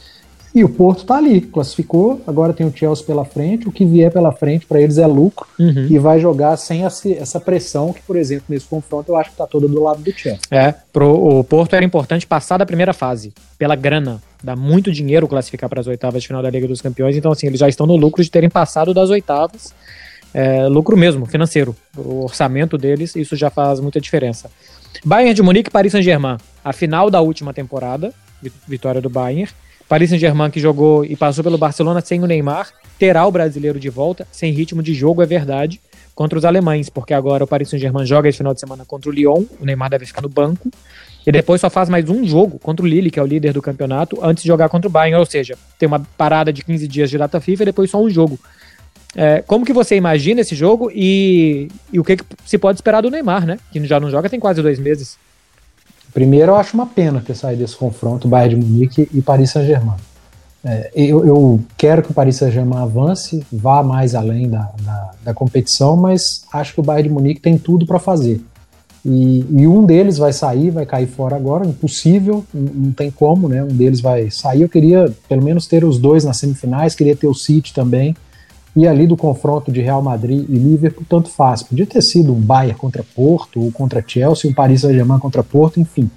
E 0.57 0.65
o 0.65 0.69
Porto 0.71 1.05
tá 1.05 1.17
ali, 1.19 1.43
classificou, 1.43 2.23
agora 2.27 2.55
tem 2.55 2.67
o 2.67 2.73
Chelsea 2.75 3.05
pela 3.05 3.27
frente, 3.27 3.69
o 3.69 3.73
que 3.73 3.85
vier 3.85 4.11
pela 4.11 4.33
frente 4.33 4.65
para 4.65 4.81
eles 4.81 4.97
é 4.97 5.07
lucro 5.07 5.47
Uhum. 5.59 5.87
e 5.91 5.99
vai 5.99 6.19
jogar 6.19 6.57
sem 6.57 6.83
essa, 6.85 7.39
pressão 7.39 7.93
que, 7.93 8.01
por 8.01 8.17
exemplo, 8.17 8.45
nesse 8.49 8.65
confronto 8.67 9.13
eu 9.13 9.17
acho 9.17 9.31
que 9.33 9.37
tá 9.37 9.47
toda 9.47 9.69
do 9.69 9.83
lado 9.83 10.01
do 10.03 10.11
Chelsea. 10.13 10.41
É, 10.51 10.73
pro 10.91 11.13
o 11.39 11.45
Porto 11.45 11.75
era 11.77 11.85
importante 11.85 12.27
passar 12.27 12.57
da 12.57 12.65
primeira 12.65 12.95
fase, 12.95 13.35
pela 13.59 13.77
grana. 13.77 14.23
Dá 14.43 14.57
muito 14.57 14.91
dinheiro 14.91 15.29
classificar 15.29 15.69
para 15.69 15.81
as 15.81 15.87
oitavas 15.87 16.23
de 16.23 16.29
final 16.29 16.43
da 16.43 16.49
Liga 16.49 16.67
dos 16.67 16.81
Campeões, 16.81 17.15
então 17.17 17.31
assim, 17.33 17.47
eles 17.49 17.61
já 17.61 17.69
estão 17.69 17.87
no 17.87 17.95
lucro 17.97 18.23
de 18.25 18.31
terem 18.31 18.49
passado 18.49 18.95
das 18.95 19.11
oitavas. 19.11 19.75
É, 20.33 20.67
lucro 20.69 20.97
mesmo, 20.97 21.27
financeiro. 21.27 21.77
O 21.97 22.25
orçamento 22.25 22.79
deles, 22.79 23.15
isso 23.15 23.37
já 23.37 23.51
faz 23.51 23.79
muita 23.79 24.01
diferença. 24.01 24.51
Bayern 25.05 25.35
de 25.35 25.43
Munique 25.43 25.69
e 25.69 25.73
Paris 25.73 25.93
Saint-Germain. 25.93 26.39
A 26.65 26.73
final 26.73 27.11
da 27.11 27.21
última 27.21 27.53
temporada, 27.53 28.13
vi- 28.43 28.53
vitória 28.67 29.01
do 29.03 29.11
Bayern. 29.11 29.51
Paris 29.89 30.11
Saint-Germain 30.11 30.51
que 30.51 30.61
jogou 30.61 31.05
e 31.05 31.17
passou 31.17 31.45
pelo 31.45 31.59
Barcelona 31.59 32.01
sem 32.01 32.23
o 32.23 32.27
Neymar, 32.27 32.71
terá 32.99 33.27
o 33.27 33.31
brasileiro 33.31 33.79
de 33.79 33.89
volta, 33.89 34.27
sem 34.33 34.53
ritmo 34.53 34.83
de 34.83 34.95
jogo, 34.95 35.23
é 35.23 35.27
verdade, 35.27 35.81
contra 36.15 36.39
os 36.39 36.45
alemães, 36.45 36.89
porque 36.89 37.13
agora 37.13 37.45
o 37.45 37.47
Paris 37.47 37.69
Saint-Germain 37.69 38.07
joga 38.07 38.29
esse 38.29 38.39
final 38.39 38.55
de 38.55 38.61
semana 38.61 38.85
contra 38.85 39.11
o 39.11 39.13
Lyon, 39.13 39.45
o 39.61 39.65
Neymar 39.65 39.91
deve 39.91 40.07
ficar 40.07 40.23
no 40.23 40.29
banco, 40.29 40.71
e 41.27 41.33
depois 41.33 41.61
só 41.61 41.69
faz 41.69 41.89
mais 41.89 42.09
um 42.09 42.25
jogo 42.25 42.59
contra 42.59 42.85
o 42.85 42.89
Lille, 42.89 43.11
que 43.11 43.19
é 43.19 43.23
o 43.23 43.27
líder 43.27 43.53
do 43.53 43.61
campeonato, 43.61 44.19
antes 44.23 44.43
de 44.43 44.49
jogar 44.49 44.69
contra 44.69 44.89
o 44.89 44.91
Bayern, 44.91 45.19
ou 45.19 45.27
seja, 45.27 45.59
tem 45.79 45.87
uma 45.87 46.01
parada 46.17 46.53
de 46.53 46.65
15 46.65 46.87
dias 46.87 47.11
de 47.11 47.19
data 47.19 47.41
FIFA 47.41 47.65
e 47.65 47.67
depois 47.67 47.91
só 47.91 48.01
um 48.01 48.09
jogo. 48.09 48.39
É, 49.15 49.43
como 49.47 49.65
que 49.65 49.73
você 49.73 49.97
imagina 49.97 50.43
esse 50.43 50.55
jogo 50.55 50.91
e, 50.95 51.69
e 51.93 51.99
o 51.99 52.05
que, 52.05 52.17
que 52.17 52.25
se 52.45 52.59
pode 52.59 52.79
esperar 52.79 53.01
do 53.01 53.11
Neymar, 53.11 53.47
né? 53.47 53.59
Que 53.73 53.85
já 53.87 53.99
não 53.99 54.11
joga 54.11 54.29
tem 54.29 54.39
quase 54.39 54.63
dois 54.63 54.79
meses. 54.79 55.19
Primeiro, 56.17 56.53
eu 56.53 56.57
acho 56.57 56.73
uma 56.73 56.87
pena 56.87 57.21
ter 57.21 57.35
saído 57.35 57.61
desse 57.61 57.77
confronto 57.77 58.27
Bayern 58.27 58.59
de 58.59 58.67
Munique 58.67 59.07
e 59.13 59.21
Paris 59.21 59.51
Saint-Germain. 59.51 59.99
É, 60.65 60.91
eu, 60.97 61.27
eu 61.27 61.61
quero 61.77 62.03
que 62.03 62.11
o 62.11 62.15
Paris 62.15 62.37
Saint-Germain 62.37 62.81
avance, 62.81 63.45
vá 63.53 63.83
mais 63.83 64.15
além 64.15 64.49
da, 64.49 64.71
da, 64.81 65.11
da 65.23 65.35
competição, 65.35 65.95
mas 65.95 66.47
acho 66.51 66.73
que 66.73 66.81
o 66.81 66.83
Bayern 66.83 67.11
de 67.11 67.15
Munique 67.15 67.43
tem 67.43 67.59
tudo 67.59 67.85
para 67.85 67.99
fazer. 67.99 68.41
E, 69.05 69.45
e 69.51 69.67
um 69.67 69.85
deles 69.85 70.17
vai 70.17 70.33
sair, 70.33 70.71
vai 70.71 70.87
cair 70.87 71.07
fora 71.07 71.37
agora, 71.37 71.67
impossível, 71.67 72.43
não, 72.55 72.93
tem 72.93 73.11
como, 73.11 73.47
né? 73.47 73.63
Um 73.63 73.77
deles 73.77 74.01
vai 74.01 74.31
sair. 74.31 74.63
Eu 74.63 74.71
queria 74.71 75.13
pelo 75.29 75.45
menos 75.45 75.67
ter 75.67 75.85
os 75.85 75.99
dois 75.99 76.25
nas 76.25 76.39
semifinais, 76.39 76.95
queria 76.95 77.15
ter 77.15 77.27
o 77.27 77.35
City 77.35 77.75
também. 77.75 78.17
E 78.77 78.87
ali 78.87 79.07
do 79.07 79.17
confronto 79.17 79.73
de 79.73 79.81
Real 79.81 80.03
Madrid 80.03 80.45
e 80.51 80.55
Liverpool, 80.55 81.07
tanto 81.09 81.31
faz. 81.31 81.63
Podia 81.63 81.87
ter 81.87 82.03
sido 82.03 82.35
um 82.35 82.39
Bayern 82.39 82.79
contra 82.79 83.03
Porto, 83.03 83.59
ou 83.59 83.73
contra 83.73 84.05
Chelsea, 84.07 84.51
um 84.51 84.55
Paris 84.55 84.83
Saint-Germain 84.83 85.19
contra 85.19 85.43
Porto, 85.43 85.81
enfim. 85.81 86.11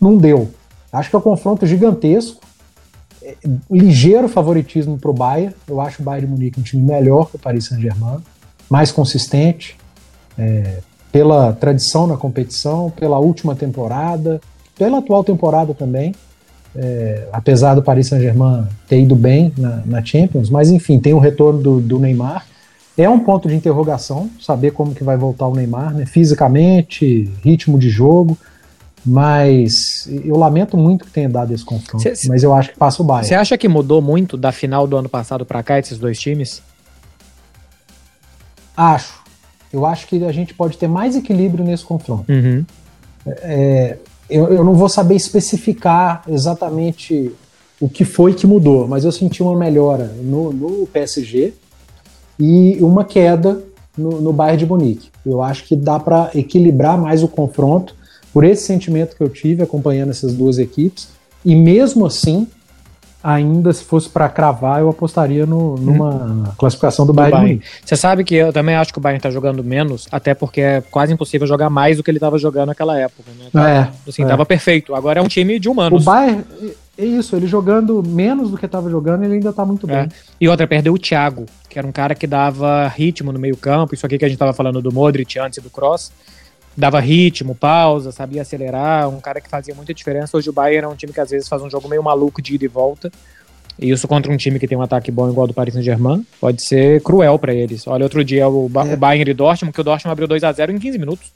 Não 0.00 0.16
deu. 0.16 0.48
Acho 0.90 1.10
que 1.10 1.16
é 1.16 1.18
um 1.18 1.22
confronto 1.22 1.66
gigantesco. 1.66 2.40
É, 3.22 3.36
ligeiro 3.70 4.26
favoritismo 4.26 4.96
para 4.96 5.10
o 5.10 5.12
Bayern. 5.12 5.54
Eu 5.68 5.82
acho 5.82 6.00
o 6.00 6.04
Bayern 6.04 6.26
de 6.26 6.32
Munique 6.32 6.58
um 6.58 6.62
time 6.62 6.82
melhor 6.82 7.28
que 7.28 7.36
o 7.36 7.38
Paris 7.38 7.66
Saint-Germain, 7.66 8.22
mais 8.70 8.90
consistente, 8.90 9.76
é, 10.38 10.78
pela 11.12 11.52
tradição 11.52 12.06
na 12.06 12.16
competição, 12.16 12.90
pela 12.90 13.18
última 13.18 13.54
temporada, 13.54 14.40
pela 14.78 14.98
atual 14.98 15.22
temporada 15.22 15.74
também. 15.74 16.14
É, 16.76 17.26
apesar 17.32 17.74
do 17.74 17.82
Paris 17.82 18.08
Saint-Germain 18.08 18.66
ter 18.86 19.00
ido 19.00 19.16
bem 19.16 19.52
na, 19.56 19.82
na, 19.84 20.04
Champions, 20.04 20.50
mas 20.50 20.70
enfim, 20.70 21.00
tem 21.00 21.14
o 21.14 21.18
retorno 21.18 21.60
do, 21.60 21.80
do, 21.80 21.98
Neymar. 21.98 22.46
É 22.96 23.08
um 23.08 23.20
ponto 23.20 23.48
de 23.48 23.54
interrogação 23.54 24.28
saber 24.40 24.72
como 24.72 24.94
que 24.94 25.02
vai 25.02 25.16
voltar 25.16 25.46
o 25.46 25.54
Neymar, 25.54 25.94
né? 25.94 26.04
fisicamente, 26.04 27.30
ritmo 27.42 27.78
de 27.78 27.88
jogo, 27.88 28.36
mas 29.04 30.08
eu 30.24 30.36
lamento 30.36 30.76
muito 30.76 31.04
que 31.04 31.10
tenha 31.10 31.28
dado 31.28 31.54
esse 31.54 31.64
confronto, 31.64 32.02
cê, 32.02 32.28
mas 32.28 32.42
eu 32.42 32.52
acho 32.52 32.70
que 32.70 32.76
passa 32.76 33.02
o 33.02 33.04
Bayern. 33.06 33.26
Você 33.26 33.34
acha 33.34 33.56
que 33.56 33.68
mudou 33.68 34.02
muito 34.02 34.36
da 34.36 34.52
final 34.52 34.86
do 34.86 34.96
ano 34.96 35.08
passado 35.08 35.46
para 35.46 35.62
cá 35.62 35.78
esses 35.78 35.98
dois 35.98 36.18
times? 36.18 36.62
Acho. 38.76 39.22
Eu 39.72 39.84
acho 39.84 40.06
que 40.06 40.24
a 40.24 40.32
gente 40.32 40.54
pode 40.54 40.78
ter 40.78 40.88
mais 40.88 41.16
equilíbrio 41.16 41.64
nesse 41.64 41.84
confronto. 41.84 42.30
Uhum. 42.30 42.64
É, 43.26 43.96
eu, 44.28 44.48
eu, 44.48 44.64
não 44.64 44.74
vou 44.74 44.88
saber 44.88 45.14
especificar 45.14 46.22
exatamente 46.28 47.32
o 47.80 47.88
que 47.88 48.04
foi 48.04 48.34
que 48.34 48.46
mudou, 48.46 48.86
mas 48.86 49.04
eu 49.04 49.12
senti 49.12 49.42
uma 49.42 49.56
melhora 49.56 50.12
no, 50.22 50.52
no 50.52 50.86
PSG 50.86 51.54
e 52.38 52.78
uma 52.80 53.04
queda 53.04 53.62
no, 53.96 54.20
no 54.20 54.32
Bayern 54.32 54.58
de 54.58 54.66
Munique. 54.66 55.10
Eu 55.24 55.42
acho 55.42 55.64
que 55.64 55.74
dá 55.74 55.98
para 55.98 56.30
equilibrar 56.34 56.98
mais 56.98 57.22
o 57.22 57.28
confronto 57.28 57.94
por 58.32 58.44
esse 58.44 58.64
sentimento 58.64 59.16
que 59.16 59.22
eu 59.22 59.28
tive 59.28 59.62
acompanhando 59.62 60.10
essas 60.10 60.32
duas 60.32 60.58
equipes 60.58 61.08
e 61.44 61.54
mesmo 61.54 62.06
assim 62.06 62.46
ainda 63.22 63.72
se 63.72 63.84
fosse 63.84 64.08
para 64.08 64.28
cravar, 64.28 64.80
eu 64.80 64.88
apostaria 64.88 65.44
no, 65.44 65.76
numa 65.76 66.10
hum. 66.10 66.44
classificação 66.56 67.04
do 67.04 67.12
Bayern. 67.12 67.40
Bayern. 67.40 67.62
Você 67.84 67.96
sabe 67.96 68.24
que 68.24 68.34
eu 68.34 68.52
também 68.52 68.76
acho 68.76 68.92
que 68.92 68.98
o 68.98 69.02
Bayern 69.02 69.20
tá 69.20 69.30
jogando 69.30 69.62
menos, 69.64 70.06
até 70.10 70.34
porque 70.34 70.60
é 70.60 70.80
quase 70.80 71.12
impossível 71.12 71.46
jogar 71.46 71.68
mais 71.68 71.96
do 71.96 72.02
que 72.02 72.10
ele 72.10 72.20
tava 72.20 72.38
jogando 72.38 72.68
naquela 72.68 72.98
época. 72.98 73.30
Né? 73.38 73.46
Tava, 73.52 73.68
é, 73.68 73.90
assim, 74.08 74.22
é. 74.22 74.26
tava 74.26 74.46
perfeito. 74.46 74.94
Agora 74.94 75.20
é 75.20 75.22
um 75.22 75.28
time 75.28 75.58
de 75.58 75.68
humanos. 75.68 76.02
O 76.02 76.04
Bayern, 76.04 76.44
é 76.96 77.04
isso, 77.04 77.34
ele 77.34 77.46
jogando 77.46 78.02
menos 78.06 78.50
do 78.50 78.58
que 78.58 78.66
tava 78.68 78.90
jogando, 78.90 79.24
ele 79.24 79.34
ainda 79.34 79.52
tá 79.52 79.64
muito 79.64 79.88
é. 79.90 80.02
bem. 80.02 80.08
E 80.40 80.48
outra, 80.48 80.66
perdeu 80.66 80.92
o 80.94 80.98
Thiago, 80.98 81.46
que 81.68 81.78
era 81.78 81.86
um 81.86 81.92
cara 81.92 82.14
que 82.14 82.26
dava 82.26 82.86
ritmo 82.88 83.32
no 83.32 83.38
meio 83.38 83.56
campo, 83.56 83.94
isso 83.94 84.06
aqui 84.06 84.16
que 84.16 84.24
a 84.24 84.28
gente 84.28 84.38
tava 84.38 84.52
falando 84.52 84.80
do 84.80 84.92
Modric 84.92 85.38
antes 85.38 85.62
do 85.62 85.70
Cross 85.70 86.12
dava 86.78 87.00
ritmo, 87.00 87.56
pausa, 87.56 88.12
sabia 88.12 88.42
acelerar, 88.42 89.08
um 89.08 89.20
cara 89.20 89.40
que 89.40 89.50
fazia 89.50 89.74
muita 89.74 89.92
diferença. 89.92 90.36
Hoje 90.36 90.48
o 90.48 90.52
Bayern 90.52 90.84
é 90.84 90.88
um 90.88 90.94
time 90.94 91.12
que 91.12 91.20
às 91.20 91.30
vezes 91.30 91.48
faz 91.48 91.60
um 91.60 91.68
jogo 91.68 91.88
meio 91.88 92.02
maluco 92.02 92.40
de 92.40 92.54
ida 92.54 92.64
e 92.64 92.68
volta. 92.68 93.10
E 93.76 93.90
isso 93.90 94.06
contra 94.06 94.32
um 94.32 94.36
time 94.36 94.60
que 94.60 94.68
tem 94.68 94.78
um 94.78 94.82
ataque 94.82 95.10
bom 95.10 95.28
igual 95.28 95.48
do 95.48 95.54
Paris 95.54 95.74
Saint-Germain 95.74 96.24
pode 96.40 96.62
ser 96.62 97.02
cruel 97.02 97.36
para 97.36 97.52
eles. 97.52 97.84
Olha, 97.88 98.04
outro 98.04 98.24
dia 98.24 98.48
o, 98.48 98.68
ba 98.68 98.86
é. 98.86 98.94
o 98.94 98.96
Bayern 98.96 99.28
e 99.28 99.34
Dortmund, 99.34 99.72
que 99.72 99.80
o 99.80 99.84
Dortmund 99.84 100.12
abriu 100.12 100.28
2 100.28 100.44
a 100.44 100.52
0 100.52 100.72
em 100.72 100.78
15 100.78 100.98
minutos. 100.98 101.32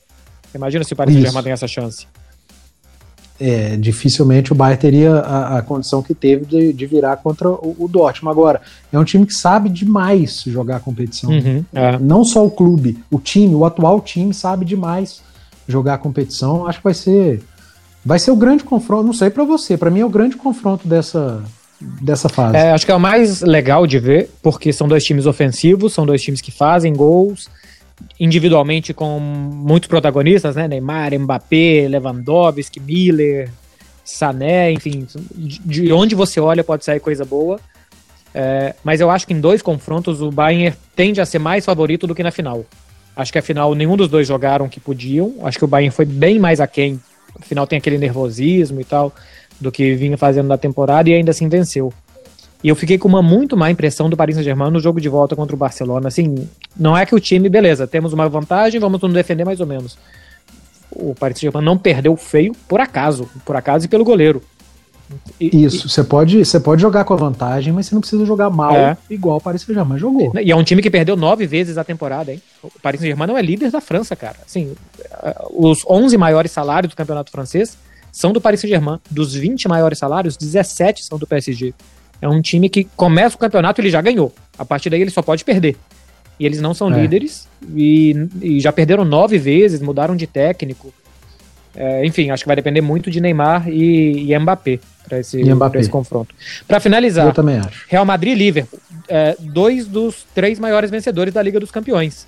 Imagina 0.54 0.84
se 0.84 0.92
o 0.92 0.96
Paris 0.96 1.12
Saint-Germain 1.14 1.42
tem 1.42 1.52
essa 1.52 1.66
chance. 1.66 2.06
É, 3.40 3.76
dificilmente 3.76 4.52
o 4.52 4.54
Bayern 4.54 4.80
teria 4.80 5.14
a, 5.14 5.58
a 5.58 5.62
condição 5.62 6.02
que 6.02 6.14
teve 6.14 6.44
de, 6.44 6.72
de 6.72 6.87
virar 6.87 7.16
contra 7.16 7.49
o, 7.49 7.75
o, 7.80 7.88
Dortmund. 7.88 8.30
Agora, 8.30 8.61
é 8.92 8.99
um 8.99 9.04
time 9.04 9.26
que 9.26 9.34
sabe 9.34 9.68
demais 9.68 10.44
jogar 10.46 10.76
a 10.76 10.80
competição. 10.80 11.30
Uhum, 11.30 11.64
é. 11.72 11.99
Não 11.99 12.22
só 12.22 12.46
o 12.46 12.50
clube, 12.50 13.02
o 13.11 13.18
time, 13.18 13.56
o 13.56 13.64
atual 13.64 14.00
time 14.00 14.32
sabe 14.32 14.64
demais 14.64 15.20
jogar 15.73 15.95
a 15.95 15.99
competição. 15.99 16.67
Acho 16.67 16.79
que 16.79 16.85
vai 16.85 16.95
ser 16.95 17.43
vai 18.05 18.19
ser 18.19 18.31
o 18.31 18.37
grande 18.37 18.64
confronto, 18.64 19.07
não 19.07 19.12
sei 19.12 19.31
para 19.31 19.45
você, 19.45 19.76
para 19.76 19.91
mim 19.91 20.00
é 20.00 20.05
o 20.05 20.09
grande 20.09 20.37
confronto 20.37 20.87
dessa 20.87 21.43
dessa 22.00 22.29
fase. 22.29 22.57
É, 22.57 22.73
acho 22.73 22.87
que 22.87 22.93
é 22.93 22.95
o 22.95 23.00
mais 23.00 23.41
legal 23.41 23.87
de 23.87 23.99
ver, 23.99 24.31
porque 24.41 24.73
são 24.73 24.87
dois 24.87 25.05
times 25.05 25.26
ofensivos, 25.26 25.93
são 25.93 26.07
dois 26.07 26.23
times 26.23 26.41
que 26.41 26.52
fazem 26.52 26.93
gols 26.93 27.49
individualmente 28.19 28.93
com 28.93 29.19
muitos 29.19 29.88
protagonistas, 29.88 30.57
né? 30.57 30.67
Neymar, 30.69 31.19
Mbappé, 31.19 31.87
Lewandowski, 31.88 32.81
Miller, 32.81 33.50
Sané, 34.05 34.73
enfim, 34.73 35.07
de 35.35 35.93
onde 35.93 36.14
você 36.14 36.41
olha 36.41 36.64
pode 36.64 36.85
sair 36.85 37.00
coisa 37.00 37.25
boa. 37.25 37.61
É, 38.35 38.75
mas 38.83 39.00
eu 39.00 39.11
acho 39.11 39.26
que 39.26 39.35
em 39.35 39.41
dois 39.41 39.61
confrontos 39.61 40.23
o 40.23 40.31
Bayern 40.31 40.75
tende 40.97 41.21
a 41.21 41.26
ser 41.26 41.38
mais 41.38 41.64
favorito 41.64 42.07
do 42.07 42.14
que 42.14 42.23
na 42.23 42.31
final. 42.31 42.64
Acho 43.16 43.33
que 43.33 43.38
a 43.38 43.42
final 43.42 43.75
nenhum 43.75 43.97
dos 43.97 44.09
dois 44.09 44.26
jogaram 44.26 44.69
que 44.69 44.81
podiam. 44.81 45.35
Acho 45.42 45.59
que 45.59 45.64
o 45.64 45.69
Bayern 45.69 45.95
foi 45.95 46.04
bem 46.04 46.38
mais 46.38 46.61
aquém. 46.61 47.00
No 47.38 47.45
final 47.45 47.66
tem 47.66 47.78
aquele 47.78 47.99
nervosismo 47.99 48.81
e 48.81 48.85
tal 48.85 49.12
do 49.61 49.71
que 49.71 49.95
vinha 49.95 50.19
fazendo 50.19 50.49
na 50.49 50.59
temporada 50.59 51.09
e 51.09 51.14
ainda 51.14 51.31
assim 51.31 51.49
venceu. 51.49 51.92
E 52.62 52.69
eu 52.69 52.76
fiquei 52.76 52.97
com 52.97 53.09
uma 53.09 53.23
muito 53.23 53.57
má 53.57 53.71
impressão 53.71 54.09
do 54.09 54.16
Paris 54.16 54.37
Saint-Germain 54.37 54.71
no 54.71 54.81
jogo 54.81 55.00
de 55.00 55.09
volta 55.09 55.35
contra 55.35 55.54
o 55.54 55.59
Barcelona. 55.59 56.09
Assim, 56.09 56.49
não 56.76 56.97
é 56.97 57.04
que 57.04 57.14
o 57.14 57.21
time, 57.21 57.49
beleza, 57.49 57.87
temos 57.87 58.12
uma 58.12 58.28
vantagem, 58.28 58.81
vamos 58.81 59.00
nos 59.00 59.12
defender 59.12 59.45
mais 59.45 59.61
ou 59.61 59.66
menos. 59.66 59.99
O 60.90 61.14
Paris 61.14 61.38
Saint-Germain 61.38 61.64
não 61.64 61.76
perdeu 61.76 62.16
feio 62.16 62.54
por 62.69 62.81
acaso, 62.81 63.28
por 63.45 63.57
acaso 63.57 63.87
e 63.87 63.88
pelo 63.88 64.04
goleiro. 64.04 64.42
E, 65.40 65.64
Isso, 65.64 65.88
você 65.88 66.02
pode, 66.04 66.45
você 66.45 66.61
pode 66.61 66.81
jogar 66.81 67.04
com 67.04 67.14
a 67.14 67.16
vantagem, 67.16 67.73
mas 67.73 67.87
você 67.87 67.95
não 67.95 68.00
precisa 68.00 68.25
jogar 68.25 68.50
mal 68.50 68.75
é. 68.75 68.97
igual 69.11 69.38
o 69.38 69.40
Paris 69.40 69.62
Saint-Germain 69.62 69.99
jogou. 69.99 70.33
E 70.40 70.50
é 70.50 70.57
um 70.57 70.64
time 70.64 70.83
que 70.83 70.90
perdeu 70.90 71.16
nove 71.16 71.47
vezes 71.47 71.78
a 71.78 71.85
temporada, 71.85 72.33
hein? 72.33 72.40
O 72.62 72.71
Paris 72.81 73.00
Saint-Germain 73.00 73.26
não 73.26 73.38
é 73.38 73.42
líder 73.42 73.71
da 73.71 73.81
França, 73.81 74.14
cara. 74.16 74.37
Assim, 74.47 74.75
os 75.50 75.85
11 75.87 76.16
maiores 76.16 76.50
salários 76.50 76.92
do 76.92 76.97
campeonato 76.97 77.31
francês 77.31 77.76
são 78.11 78.33
do 78.33 78.40
Paris 78.40 78.61
Saint-Germain. 78.61 78.99
Dos 79.11 79.35
20 79.35 79.69
maiores 79.69 79.99
salários, 79.99 80.37
17 80.37 81.04
são 81.04 81.19
do 81.19 81.26
PSG. 81.26 81.75
É 82.21 82.28
um 82.28 82.40
time 82.40 82.69
que 82.69 82.85
começa 82.97 83.35
o 83.35 83.38
campeonato 83.38 83.81
e 83.81 83.83
ele 83.83 83.90
já 83.90 84.00
ganhou. 84.00 84.33
A 84.57 84.64
partir 84.64 84.90
daí 84.90 85.00
ele 85.00 85.11
só 85.11 85.23
pode 85.23 85.45
perder. 85.45 85.76
E 86.38 86.47
eles 86.47 86.61
não 86.61 86.75
são 86.75 86.92
é. 86.92 87.00
líderes 87.00 87.49
e, 87.75 88.28
e, 88.40 88.61
já 88.61 88.73
perderam 88.73 89.04
nove 89.04 89.38
vezes, 89.38 89.81
mudaram 89.81 90.16
de 90.16 90.26
técnico. 90.26 90.92
É, 91.75 92.05
enfim, 92.05 92.31
acho 92.31 92.43
que 92.43 92.47
vai 92.47 92.57
depender 92.57 92.81
muito 92.81 93.11
de 93.11 93.21
Neymar 93.21 93.69
e, 93.69 94.31
e 94.31 94.38
Mbappé 94.38 94.79
para 95.09 95.21
esse, 95.21 95.41
esse 95.75 95.88
confronto. 95.88 96.35
Para 96.69 96.81
finalizar, 96.81 97.26
Eu 97.26 97.33
também 97.33 97.59
acho. 97.59 97.87
Real 97.88 98.05
Madrid 98.05 98.35
e 98.35 98.37
Liverpool, 98.37 98.79
é, 99.09 99.37
dois 99.38 99.87
dos 99.87 100.25
três 100.35 100.59
maiores 100.59 100.91
vencedores 100.91 101.33
da 101.33 101.43
Liga 101.43 101.59
dos 101.59 101.71
Campeões. 101.71 102.26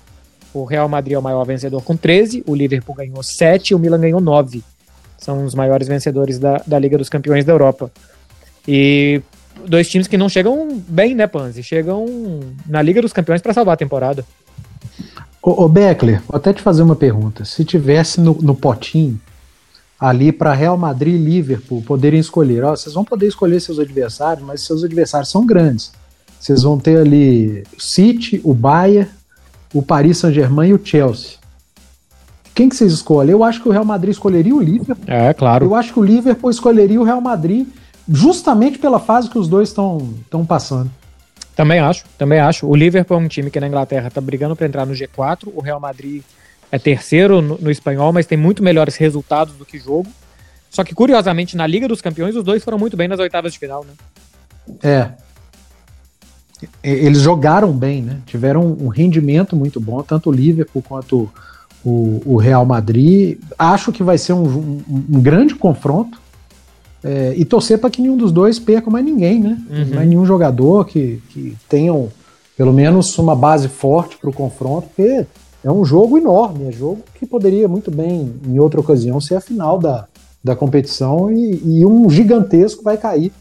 O 0.53 0.63
Real 0.63 0.87
Madrid 0.87 1.13
é 1.13 1.19
o 1.19 1.21
maior 1.21 1.43
vencedor 1.45 1.81
com 1.83 1.95
13, 1.95 2.43
o 2.47 2.55
Liverpool 2.55 2.95
ganhou 2.95 3.21
7 3.21 3.71
e 3.71 3.75
o 3.75 3.79
Milan 3.79 3.99
ganhou 3.99 4.21
9. 4.21 4.63
São 5.17 5.45
os 5.45 5.53
maiores 5.53 5.87
vencedores 5.87 6.39
da, 6.39 6.61
da 6.65 6.79
Liga 6.79 6.97
dos 6.97 7.09
Campeões 7.09 7.45
da 7.45 7.53
Europa. 7.53 7.91
E 8.67 9.21
dois 9.67 9.89
times 9.89 10.07
que 10.07 10.17
não 10.17 10.29
chegam 10.29 10.81
bem, 10.87 11.13
né, 11.13 11.27
Panzi? 11.27 11.61
Chegam 11.61 12.05
na 12.65 12.81
Liga 12.81 13.01
dos 13.01 13.13
Campeões 13.13 13.41
para 13.41 13.53
salvar 13.53 13.73
a 13.73 13.77
temporada. 13.77 14.25
Ô, 15.41 15.63
ô 15.63 15.69
Beckler, 15.69 16.21
vou 16.27 16.37
até 16.37 16.51
te 16.51 16.61
fazer 16.61 16.81
uma 16.81 16.95
pergunta. 16.95 17.45
Se 17.45 17.63
tivesse 17.63 18.19
no, 18.19 18.33
no 18.41 18.55
potinho 18.55 19.19
ali 19.99 20.31
para 20.31 20.53
Real 20.53 20.77
Madrid 20.77 21.15
e 21.15 21.17
Liverpool 21.17 21.81
poderem 21.81 22.19
escolher, 22.19 22.63
ó, 22.63 22.75
vocês 22.75 22.93
vão 22.93 23.05
poder 23.05 23.27
escolher 23.27 23.59
seus 23.59 23.79
adversários, 23.79 24.45
mas 24.45 24.61
seus 24.61 24.83
adversários 24.83 25.29
são 25.29 25.45
grandes. 25.45 25.91
Vocês 26.39 26.63
vão 26.63 26.77
ter 26.77 26.97
ali 26.97 27.63
o 27.75 27.81
City, 27.81 28.41
o 28.43 28.53
Bayern, 28.53 29.09
o 29.73 29.81
Paris 29.81 30.17
Saint-Germain 30.19 30.69
e 30.69 30.73
o 30.73 30.81
Chelsea. 30.83 31.37
Quem 32.53 32.69
que 32.69 32.75
vocês 32.75 32.93
escolhem? 32.93 33.31
Eu 33.31 33.43
acho 33.43 33.61
que 33.61 33.67
o 33.67 33.71
Real 33.71 33.83
Madrid 33.83 34.11
escolheria 34.11 34.55
o 34.55 34.61
Liverpool. 34.61 35.03
É, 35.07 35.33
claro. 35.33 35.65
Eu 35.65 35.75
acho 35.75 35.91
que 35.91 35.99
o 35.99 36.03
Liverpool 36.03 36.49
escolheria 36.49 37.01
o 37.01 37.03
Real 37.03 37.19
Madrid 37.19 37.67
justamente 38.07 38.77
pela 38.77 38.99
fase 38.99 39.29
que 39.29 39.37
os 39.37 39.47
dois 39.47 39.69
estão 39.69 40.45
passando. 40.47 40.89
Também 41.55 41.79
acho, 41.79 42.05
também 42.17 42.39
acho. 42.39 42.67
O 42.67 42.75
Liverpool 42.75 43.17
é 43.17 43.19
um 43.19 43.27
time 43.27 43.49
que 43.49 43.59
na 43.59 43.67
Inglaterra 43.67 44.07
está 44.07 44.21
brigando 44.21 44.55
para 44.55 44.67
entrar 44.67 44.85
no 44.85 44.93
G4. 44.93 45.51
O 45.53 45.61
Real 45.61 45.79
Madrid 45.79 46.21
é 46.71 46.79
terceiro 46.79 47.41
no, 47.41 47.57
no, 47.57 47.71
espanhol, 47.71 48.11
mas 48.11 48.25
tem 48.25 48.37
muito 48.37 48.63
melhores 48.63 48.95
resultados 48.95 49.55
do 49.55 49.65
que 49.65 49.77
jogo. 49.77 50.07
Só 50.69 50.83
que, 50.83 50.93
curiosamente, 50.93 51.55
na 51.55 51.65
Liga 51.65 51.87
dos 51.87 52.01
Campeões, 52.01 52.35
os 52.35 52.43
dois 52.43 52.63
foram 52.63 52.77
muito 52.77 52.97
bem 52.97 53.07
nas 53.07 53.19
oitavas 53.19 53.53
de 53.53 53.59
final, 53.59 53.85
né? 53.85 53.93
É. 54.83 55.09
Eles 56.83 57.21
jogaram 57.21 57.71
bem, 57.71 58.01
né? 58.01 58.19
Tiveram 58.25 58.61
um 58.79 58.87
rendimento 58.87 59.55
muito 59.55 59.79
bom, 59.79 60.01
tanto 60.01 60.29
o 60.29 60.33
Liverpool 60.33 60.81
quanto 60.81 61.29
o, 61.83 62.21
o 62.25 62.35
Real 62.37 62.65
Madrid. 62.65 63.37
Acho 63.57 63.91
que 63.91 64.03
vai 64.03 64.17
ser 64.17 64.33
um, 64.33 64.43
um, 64.43 64.83
um 65.09 65.21
grande 65.21 65.55
confronto. 65.55 66.19
É, 67.03 67.35
e 67.37 67.45
torcer 67.45 67.77
para 67.77 67.91
que 67.91 68.01
nenhum 68.01 68.17
dos 68.17 68.31
dois 68.31 68.57
perca 68.57 68.89
mais 68.89 69.05
ninguém, 69.05 69.39
né? 69.39 69.61
Uhum. 69.69 69.95
Mais 69.95 70.09
nenhum 70.09 70.25
jogador 70.25 70.85
que, 70.85 71.21
que 71.29 71.55
tenham 71.69 72.11
pelo 72.57 72.73
menos 72.73 73.17
uma 73.19 73.35
base 73.35 73.67
forte 73.67 74.17
para 74.17 74.29
o 74.29 74.33
confronto, 74.33 74.87
porque 74.87 75.25
é 75.65 75.71
um 75.71 75.83
jogo 75.83 76.15
enorme, 76.15 76.67
é 76.67 76.71
jogo 76.71 77.01
que 77.15 77.25
poderia 77.25 77.67
muito 77.67 77.89
bem, 77.89 78.31
em 78.47 78.59
outra 78.59 78.79
ocasião, 78.79 79.19
ser 79.19 79.33
a 79.33 79.41
final 79.41 79.79
da, 79.79 80.05
da 80.43 80.55
competição 80.55 81.31
e, 81.31 81.59
e 81.79 81.83
um 81.83 82.07
gigantesco 82.07 82.83
vai 82.83 82.97
cair 82.97 83.31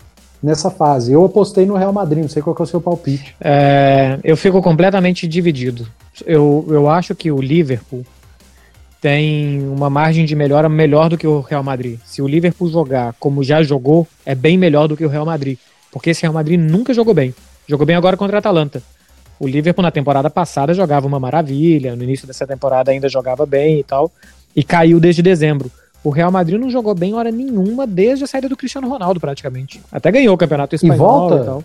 nessa 0.43 0.71
fase. 0.71 1.12
Eu 1.12 1.23
apostei 1.23 1.66
no 1.66 1.76
Real 1.76 1.93
Madrid, 1.93 2.23
não 2.23 2.28
sei 2.31 2.40
qual 2.40 2.57
é 2.59 2.62
o 2.62 2.66
seu 2.66 2.81
palpite. 2.81 3.37
É, 3.38 4.19
eu 4.25 4.38
fico 4.38 4.62
completamente 4.62 5.28
dividido. 5.28 5.87
Eu, 6.25 6.64
eu 6.71 6.88
acho 6.88 7.14
que 7.14 7.31
o 7.31 7.43
Liverpool 7.43 8.07
tem 9.02 9.62
uma 9.69 9.90
margem 9.90 10.25
de 10.25 10.35
melhora 10.35 10.66
melhor 10.66 11.11
do 11.11 11.19
que 11.19 11.26
o 11.26 11.40
Real 11.40 11.62
Madrid. 11.62 11.99
Se 12.07 12.23
o 12.23 12.26
Liverpool 12.26 12.71
jogar 12.71 13.14
como 13.21 13.45
já 13.45 13.62
jogou, 13.62 14.09
é 14.25 14.35
bem 14.35 14.57
melhor 14.57 14.88
do 14.88 14.97
que 14.97 15.04
o 15.04 15.11
Real 15.11 15.26
Madrid. 15.26 15.59
Porque 15.93 16.09
esse 16.09 16.23
Real 16.23 16.33
Madrid 16.33 16.59
nunca 16.59 16.95
jogou 16.95 17.12
bem. 17.12 17.35
Jogou 17.69 17.85
bem 17.85 17.97
agora 17.97 18.16
contra 18.16 18.38
a 18.38 18.40
Atalanta. 18.40 18.83
O 19.38 19.47
Liverpool 19.47 19.83
na 19.83 19.91
temporada 19.91 20.31
passada 20.31 20.73
jogava 20.73 21.07
uma 21.07 21.19
maravilha, 21.19 21.97
no 21.97 22.05
início 22.05 22.26
dessa 22.26 22.47
temporada 22.47 22.91
ainda 22.91 23.09
jogava 23.09 23.45
bem 23.45 23.81
e 23.81 23.85
tal, 23.85 24.11
e 24.55 24.62
caiu 24.62 25.00
desde 25.00 25.23
dezembro. 25.23 25.71
O 26.03 26.11
Real 26.11 26.31
Madrid 26.31 26.61
não 26.61 26.71
jogou 26.71 26.95
bem 26.95 27.14
hora 27.14 27.31
nenhuma 27.31 27.87
desde 27.87 28.25
a 28.25 28.26
saída 28.26 28.49
do 28.49 28.57
Cristiano 28.57 28.88
Ronaldo, 28.88 29.19
praticamente. 29.19 29.81
Até 29.91 30.12
ganhou 30.12 30.35
o 30.35 30.38
campeonato 30.38 30.75
espanhol 30.75 30.97
e, 30.97 30.99
volta, 30.99 31.43
e 31.43 31.45
tal. 31.47 31.64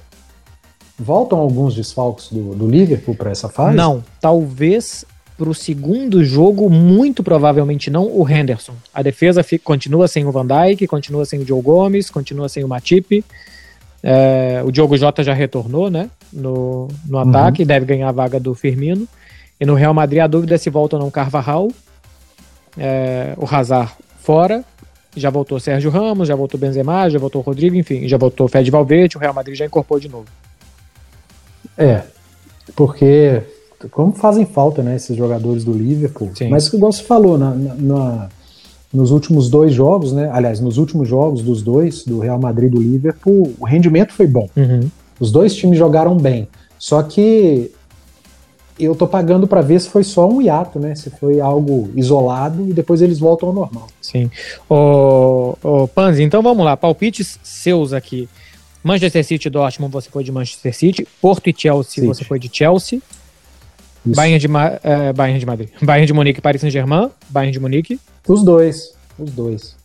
Voltam 0.97 1.39
alguns 1.39 1.75
desfalques 1.75 2.29
do, 2.31 2.55
do 2.55 2.67
Liverpool 2.67 3.15
para 3.15 3.31
essa 3.31 3.49
fase? 3.49 3.75
Não, 3.75 4.03
talvez 4.19 5.05
para 5.37 5.49
o 5.49 5.55
segundo 5.55 6.21
jogo, 6.23 6.69
muito 6.69 7.23
provavelmente 7.23 7.89
não, 7.89 8.05
o 8.05 8.27
Henderson. 8.29 8.73
A 8.93 9.01
defesa 9.01 9.41
fica, 9.41 9.63
continua 9.63 10.05
sem 10.07 10.25
o 10.25 10.31
Van 10.33 10.45
Dijk, 10.45 10.85
continua 10.85 11.25
sem 11.25 11.39
o 11.39 11.47
Joe 11.47 11.61
Gomes, 11.61 12.09
continua 12.09 12.49
sem 12.49 12.63
o 12.63 12.67
Matip. 12.67 13.23
É, 14.01 14.61
o 14.65 14.71
Diogo 14.71 14.97
Jota 14.97 15.23
já 15.23 15.33
retornou, 15.33 15.89
né? 15.89 16.09
No, 16.31 16.87
no 17.05 17.17
uhum. 17.17 17.29
ataque, 17.29 17.65
deve 17.65 17.85
ganhar 17.85 18.09
a 18.09 18.13
vaga 18.13 18.39
do 18.39 18.53
Firmino. 18.53 19.07
E 19.59 19.65
no 19.65 19.73
Real 19.73 19.93
Madrid 19.93 20.21
a 20.21 20.27
dúvida 20.27 20.55
é 20.55 20.57
se 20.57 20.69
volta 20.69 20.95
ou 20.95 21.01
não 21.01 21.11
Carvajal. 21.11 21.69
É, 22.77 23.33
o 23.37 23.45
Hazard 23.45 23.91
fora. 24.19 24.63
Já 25.15 25.29
voltou 25.29 25.59
Sérgio 25.59 25.89
Ramos, 25.89 26.27
já 26.27 26.35
voltou 26.35 26.59
Benzema, 26.59 27.09
já 27.09 27.17
voltou 27.17 27.41
Rodrigo, 27.41 27.75
enfim, 27.75 28.07
já 28.07 28.15
voltou 28.15 28.47
Fed 28.47 28.69
Valverde, 28.69 29.17
o 29.17 29.19
Real 29.19 29.33
Madrid 29.33 29.57
já 29.57 29.65
incorporou 29.65 29.99
de 29.99 30.07
novo. 30.07 30.27
É, 31.75 32.03
porque 32.75 33.41
como 33.91 34.13
fazem 34.13 34.45
falta, 34.45 34.83
né, 34.83 34.95
esses 34.95 35.15
jogadores 35.15 35.63
do 35.63 35.73
Liverpool. 35.73 36.31
Sim. 36.35 36.49
Mas 36.49 36.71
igual 36.71 36.91
você 36.91 37.03
falou, 37.03 37.37
na, 37.37 37.51
na, 37.55 38.29
nos 38.93 39.11
últimos 39.11 39.49
dois 39.49 39.73
jogos, 39.73 40.11
né, 40.11 40.29
aliás, 40.33 40.59
nos 40.59 40.77
últimos 40.77 41.07
jogos 41.07 41.41
dos 41.41 41.61
dois, 41.61 42.03
do 42.03 42.19
Real 42.19 42.39
Madrid 42.39 42.69
e 42.71 42.75
do 42.75 42.81
Liverpool, 42.81 43.53
o 43.59 43.65
rendimento 43.65 44.13
foi 44.13 44.25
bom. 44.27 44.49
Uhum. 44.55 44.89
Os 45.19 45.31
dois 45.31 45.55
times 45.55 45.77
jogaram 45.77 46.17
bem. 46.17 46.47
Só 46.77 47.03
que 47.03 47.71
eu 48.79 48.95
tô 48.95 49.05
pagando 49.05 49.45
para 49.45 49.61
ver 49.61 49.79
se 49.81 49.89
foi 49.89 50.03
só 50.03 50.27
um 50.27 50.41
hiato, 50.41 50.79
né? 50.79 50.95
Se 50.95 51.09
foi 51.09 51.41
algo 51.41 51.89
isolado 51.95 52.67
e 52.67 52.73
depois 52.73 53.01
eles 53.01 53.19
voltam 53.19 53.49
ao 53.49 53.55
normal. 53.55 53.87
Sim. 54.01 54.31
Ô, 54.69 55.55
ô 55.61 55.87
Panzi, 55.87 56.23
então 56.23 56.41
vamos 56.41 56.63
lá. 56.63 56.77
Palpites 56.77 57.37
seus 57.43 57.91
aqui. 57.91 58.29
Manchester 58.81 59.25
City 59.25 59.49
e 59.49 59.51
Dortmund, 59.51 59.91
você 59.91 60.09
foi 60.09 60.23
de 60.23 60.31
Manchester 60.31 60.73
City. 60.73 61.05
Porto 61.21 61.49
e 61.49 61.55
Chelsea, 61.55 61.95
City. 61.95 62.07
você 62.07 62.23
foi 62.23 62.39
de 62.39 62.49
Chelsea. 62.51 63.01
Bayern 64.05 64.39
de, 64.39 64.47
é, 64.83 65.13
Bayern 65.13 65.39
de 65.39 65.45
Madrid. 65.45 65.69
Bayern 65.81 66.07
de 66.07 66.13
Munique 66.13 66.39
e 66.39 66.41
Paris 66.41 66.61
Saint-Germain. 66.61 67.09
Bayern 67.29 67.51
de 67.51 67.59
Munique. 67.59 67.99
Os 68.27 68.43
dois. 68.43 68.93
Os 69.17 69.31
dois. 69.31 69.75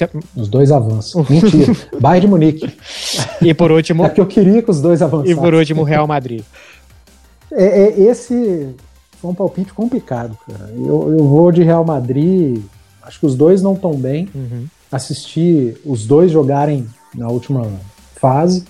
É- 0.00 0.10
os 0.36 0.48
dois 0.48 0.70
avançam. 0.70 1.24
Mentira. 1.28 1.74
Bayern 1.98 2.26
de 2.26 2.30
Munique. 2.30 2.76
E 3.40 3.54
por 3.54 3.72
último. 3.72 4.04
É 4.04 4.10
que 4.10 4.20
eu 4.20 4.26
queria 4.26 4.62
que 4.62 4.70
os 4.70 4.80
dois 4.80 5.00
avançassem. 5.00 5.32
E 5.32 5.36
por 5.36 5.54
último, 5.54 5.82
Real 5.82 6.06
Madrid. 6.06 6.42
É, 7.50 7.64
é, 7.64 8.00
esse 8.00 8.74
foi 9.20 9.30
um 9.30 9.34
palpite 9.34 9.72
complicado, 9.72 10.36
cara. 10.46 10.70
Eu, 10.74 11.16
eu 11.16 11.24
vou 11.24 11.50
de 11.50 11.62
Real 11.62 11.84
Madrid. 11.84 12.62
Acho 13.02 13.20
que 13.20 13.26
os 13.26 13.34
dois 13.34 13.62
não 13.62 13.74
estão 13.74 13.94
bem. 13.94 14.28
Uhum. 14.34 14.66
Assisti 14.92 15.76
os 15.84 16.06
dois 16.06 16.30
jogarem 16.30 16.86
na 17.14 17.28
última 17.28 17.66
fase. 18.16 18.64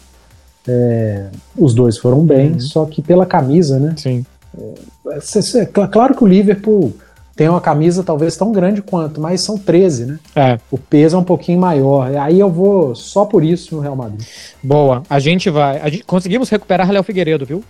É, 0.69 1.29
os 1.57 1.75
dois 1.75 1.97
foram 1.97 2.25
bem, 2.25 2.53
uhum. 2.53 2.61
só 2.61 2.85
que 2.87 3.01
pela 3.01 3.25
camisa, 3.25 3.79
né? 3.79 3.95
Sim. 3.97 4.27
É, 5.09 5.59
é, 5.59 5.67
claro 5.87 6.15
que 6.15 6.25
o 6.25 6.27
Liverpool 6.27 6.95
tem 7.37 7.49
uma 7.49 7.61
camisa 7.61 8.03
talvez 8.03 8.35
tão 8.35 8.51
grande 8.51 8.81
quanto, 8.81 9.21
mas 9.21 9.43
são 9.43 9.59
13, 9.59 10.07
né? 10.07 10.19
É. 10.35 10.59
O 10.71 10.79
peso 10.79 11.17
é 11.17 11.19
um 11.19 11.25
pouquinho 11.25 11.61
maior. 11.61 12.17
Aí 12.17 12.41
eu 12.41 12.51
vou 12.51 12.95
só 12.95 13.27
por 13.27 13.45
isso 13.45 13.77
no 13.77 13.83
Real 13.83 13.95
Madrid. 13.95 14.27
Boa. 14.63 15.03
A 15.09 15.19
gente 15.19 15.51
vai. 15.51 15.79
A 15.81 15.91
gente, 15.91 16.05
conseguimos 16.05 16.49
recuperar 16.49 16.91
Léo 16.91 17.03
Figueiredo, 17.03 17.45
viu? 17.45 17.63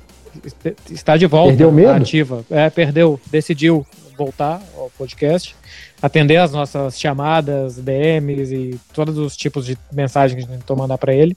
Está 0.90 1.16
de 1.16 1.27
volta. 1.27 1.49
Perdeu 1.49 1.72
mesmo? 1.72 1.94
Ativa. 1.94 2.44
É, 2.49 2.70
perdeu. 2.70 3.18
Decidiu 3.29 3.85
voltar 4.16 4.62
ao 4.77 4.90
podcast, 4.96 5.55
atender 6.01 6.37
as 6.37 6.53
nossas 6.53 6.99
chamadas, 6.99 7.77
DMs 7.77 8.55
e 8.55 8.81
todos 8.94 9.18
os 9.18 9.37
tipos 9.37 9.66
de 9.66 9.77
mensagens 9.92 10.38
que 10.38 10.44
a 10.44 10.53
gente 10.53 10.61
tentou 10.61 10.77
mandar 10.77 10.96
para 10.96 11.14
ele. 11.14 11.37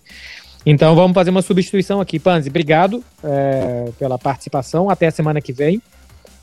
Então 0.66 0.96
vamos 0.96 1.14
fazer 1.14 1.30
uma 1.30 1.42
substituição 1.42 2.02
aqui. 2.02 2.20
Panzi, 2.20 2.50
obrigado 2.50 3.04
é, 3.24 3.90
pela 3.98 4.18
participação. 4.18 4.90
Até 4.90 5.08
a 5.08 5.12
semana 5.12 5.42
que 5.42 5.54
vem. 5.54 5.82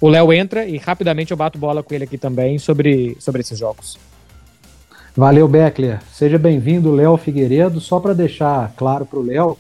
O 0.01 0.09
Léo 0.09 0.33
entra 0.33 0.67
e 0.67 0.77
rapidamente 0.77 1.31
eu 1.31 1.37
bato 1.37 1.59
bola 1.59 1.83
com 1.83 1.95
ele 1.95 2.05
aqui 2.05 2.19
também 2.19 2.59
sobre, 2.59 3.17
sobre 3.19 3.41
esses 3.41 3.59
jogos. 3.59 3.99
Valeu, 5.17 5.49
Beckler. 5.49 6.01
Seja 6.13 6.39
bem-vindo, 6.39 6.93
Léo 6.93 7.17
Figueiredo. 7.17 7.81
Só 7.81 7.99
para 7.99 8.13
deixar 8.13 8.73
claro 8.77 9.07
para 9.07 9.19
o 9.19 9.23
Léo 9.23 9.57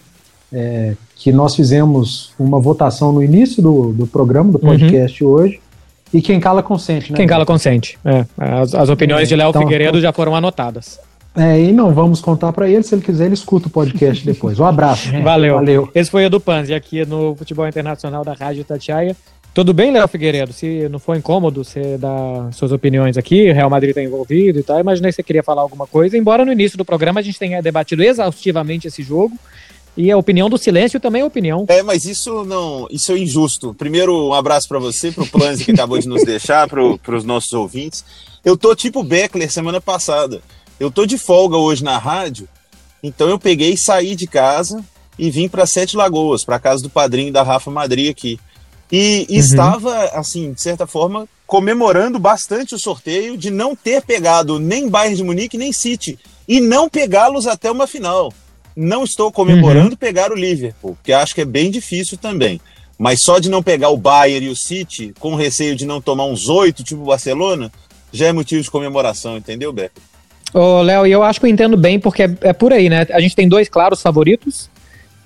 é, 0.53 0.95
que 1.15 1.33
nós 1.33 1.57
fizemos 1.57 2.35
uma 2.39 2.61
votação 2.61 3.13
no 3.13 3.23
início 3.23 3.63
do, 3.63 3.93
do 3.93 4.07
programa, 4.07 4.53
do 4.53 4.59
podcast 4.59 5.25
uhum. 5.25 5.31
hoje. 5.31 5.61
E 6.13 6.21
quem 6.21 6.39
cala 6.39 6.63
consente, 6.63 7.11
né? 7.11 7.17
Quem 7.17 7.27
cala 7.27 7.47
consente. 7.47 7.99
É, 8.05 8.25
as, 8.37 8.75
as 8.75 8.89
opiniões 8.91 9.25
é, 9.25 9.29
de 9.29 9.37
Léo 9.37 9.49
então, 9.49 9.63
Figueiredo 9.63 10.01
já 10.01 10.13
foram 10.13 10.37
anotadas. 10.37 11.01
É, 11.37 11.61
e 11.61 11.73
não 11.73 11.93
vamos 11.93 12.21
contar 12.21 12.53
para 12.53 12.69
ele, 12.69 12.83
se 12.83 12.95
ele 12.95 13.03
quiser, 13.03 13.27
ele 13.27 13.35
escuta 13.35 13.69
o 13.69 13.71
podcast 13.71 14.25
depois. 14.27 14.59
Um 14.59 14.65
abraço. 14.65 15.09
Gente. 15.09 15.23
Valeu. 15.23 15.55
Valeu. 15.55 15.89
Esse 15.95 16.11
foi 16.11 16.25
o 16.25 16.27
Edu 16.27 16.41
Panzi 16.41 16.75
aqui 16.75 17.05
no 17.05 17.35
Futebol 17.37 17.69
Internacional 17.69 18.25
da 18.25 18.33
Rádio 18.33 18.65
Tatiaia. 18.65 19.17
Tudo 19.53 19.73
bem, 19.73 19.91
Léo 19.91 20.07
Figueiredo? 20.07 20.53
Se 20.53 20.87
não 20.91 20.99
for 20.99 21.17
incômodo 21.17 21.65
você 21.65 21.97
dar 21.97 22.53
suas 22.53 22.73
opiniões 22.73 23.17
aqui, 23.17 23.51
o 23.51 23.55
Real 23.55 23.71
Madrid 23.71 23.91
está 23.91 24.03
envolvido 24.03 24.59
e 24.59 24.63
tal, 24.63 24.79
imaginei 24.79 25.11
que 25.11 25.17
você 25.17 25.23
queria 25.23 25.43
falar 25.43 25.63
alguma 25.63 25.87
coisa, 25.87 26.17
embora 26.17 26.45
no 26.45 26.53
início 26.53 26.77
do 26.77 26.85
programa 26.85 27.21
a 27.21 27.23
gente 27.23 27.39
tenha 27.39 27.63
debatido 27.63 28.03
exaustivamente 28.03 28.87
esse 28.87 29.03
jogo, 29.03 29.35
e 29.97 30.11
a 30.11 30.19
opinião 30.19 30.51
do 30.51 30.59
silêncio 30.59 31.01
também 31.01 31.23
é 31.23 31.25
opinião. 31.25 31.65
É, 31.69 31.83
mas 31.83 32.05
isso 32.05 32.45
não, 32.45 32.87
isso 32.91 33.11
é 33.13 33.19
injusto. 33.19 33.73
Primeiro, 33.73 34.29
um 34.29 34.35
abraço 34.35 34.69
para 34.69 34.79
você, 34.79 35.11
para 35.11 35.25
o 35.25 35.27
Planzi 35.27 35.65
que 35.65 35.71
acabou 35.71 35.99
de 35.99 36.07
nos 36.07 36.23
deixar, 36.27 36.69
para 36.69 37.17
os 37.17 37.25
nossos 37.25 37.51
ouvintes. 37.55 38.05
Eu 38.45 38.59
tô 38.59 38.77
tipo 38.77 39.03
Beckler 39.03 39.51
semana 39.51 39.81
passada. 39.81 40.43
Eu 40.79 40.91
tô 40.91 41.07
de 41.07 41.17
folga 41.17 41.57
hoje 41.57 41.83
na 41.83 41.99
rádio, 41.99 42.49
então 43.03 43.29
eu 43.29 43.39
peguei 43.39 43.73
e 43.73 43.79
saí 43.79 44.15
de 44.15 44.27
casa 44.27 44.85
e 45.19 45.31
vim 45.31 45.49
para 45.49 45.67
Sete 45.67 45.97
Lagoas, 45.97 46.45
para 46.45 46.59
casa 46.59 46.83
do 46.83 46.91
padrinho 46.91 47.33
da 47.33 47.43
Rafa 47.43 47.71
Madri 47.71 48.09
aqui. 48.09 48.39
E, 48.93 49.27
e 49.29 49.35
uhum. 49.35 49.41
estava, 49.41 50.05
assim, 50.11 50.53
de 50.53 50.61
certa 50.61 50.87
forma, 50.87 51.27
comemorando 51.47 52.19
bastante 52.19 52.75
o 52.75 52.79
sorteio 52.79 53.37
de 53.37 53.51
não 53.51 53.75
ter 53.75 54.03
pegado 54.03 54.59
nem 54.59 54.89
Bayern 54.89 55.17
de 55.17 55.25
Munique 55.25 55.57
nem 55.57 55.73
City 55.73 56.19
e 56.47 56.61
não 56.61 56.89
pegá-los 56.89 57.47
até 57.47 57.71
uma 57.71 57.87
final. 57.87 58.33
Não 58.77 59.05
estou 59.05 59.33
comemorando 59.33 59.91
uhum. 59.91 59.97
pegar 59.97 60.31
o 60.31 60.37
Liverpool, 60.37 60.99
que 61.03 61.13
acho 61.13 61.35
que 61.35 61.41
é 61.41 61.47
bem 61.47 61.71
difícil 61.71 62.19
também. 62.19 62.61
Mas 62.99 63.23
só 63.23 63.39
de 63.39 63.49
não 63.49 63.63
pegar 63.63 63.89
o 63.91 63.97
Bayern 63.97 64.47
e 64.47 64.51
o 64.51 64.57
City, 64.57 65.15
com 65.19 65.35
receio 65.35 65.75
de 65.75 65.87
não 65.87 66.01
tomar 66.01 66.27
uns 66.27 66.49
oito, 66.49 66.85
tipo 66.85 67.03
o 67.03 67.07
Barcelona, 67.07 67.73
já 68.13 68.27
é 68.27 68.33
motivo 68.33 68.63
de 68.63 68.71
comemoração, 68.71 69.37
entendeu, 69.37 69.73
Beto? 69.73 70.01
Ô, 70.57 70.81
Léo, 70.81 71.07
e 71.07 71.13
eu 71.13 71.23
acho 71.23 71.39
que 71.39 71.45
eu 71.45 71.51
entendo 71.51 71.77
bem, 71.77 72.01
porque 72.01 72.23
é, 72.23 72.35
é, 72.41 72.53
por 72.55 72.73
aí, 72.73 72.89
né? 72.89 73.07
A 73.11 73.21
gente 73.21 73.37
tem 73.37 73.47
dois 73.47 73.69
claros 73.69 74.01
favoritos, 74.01 74.71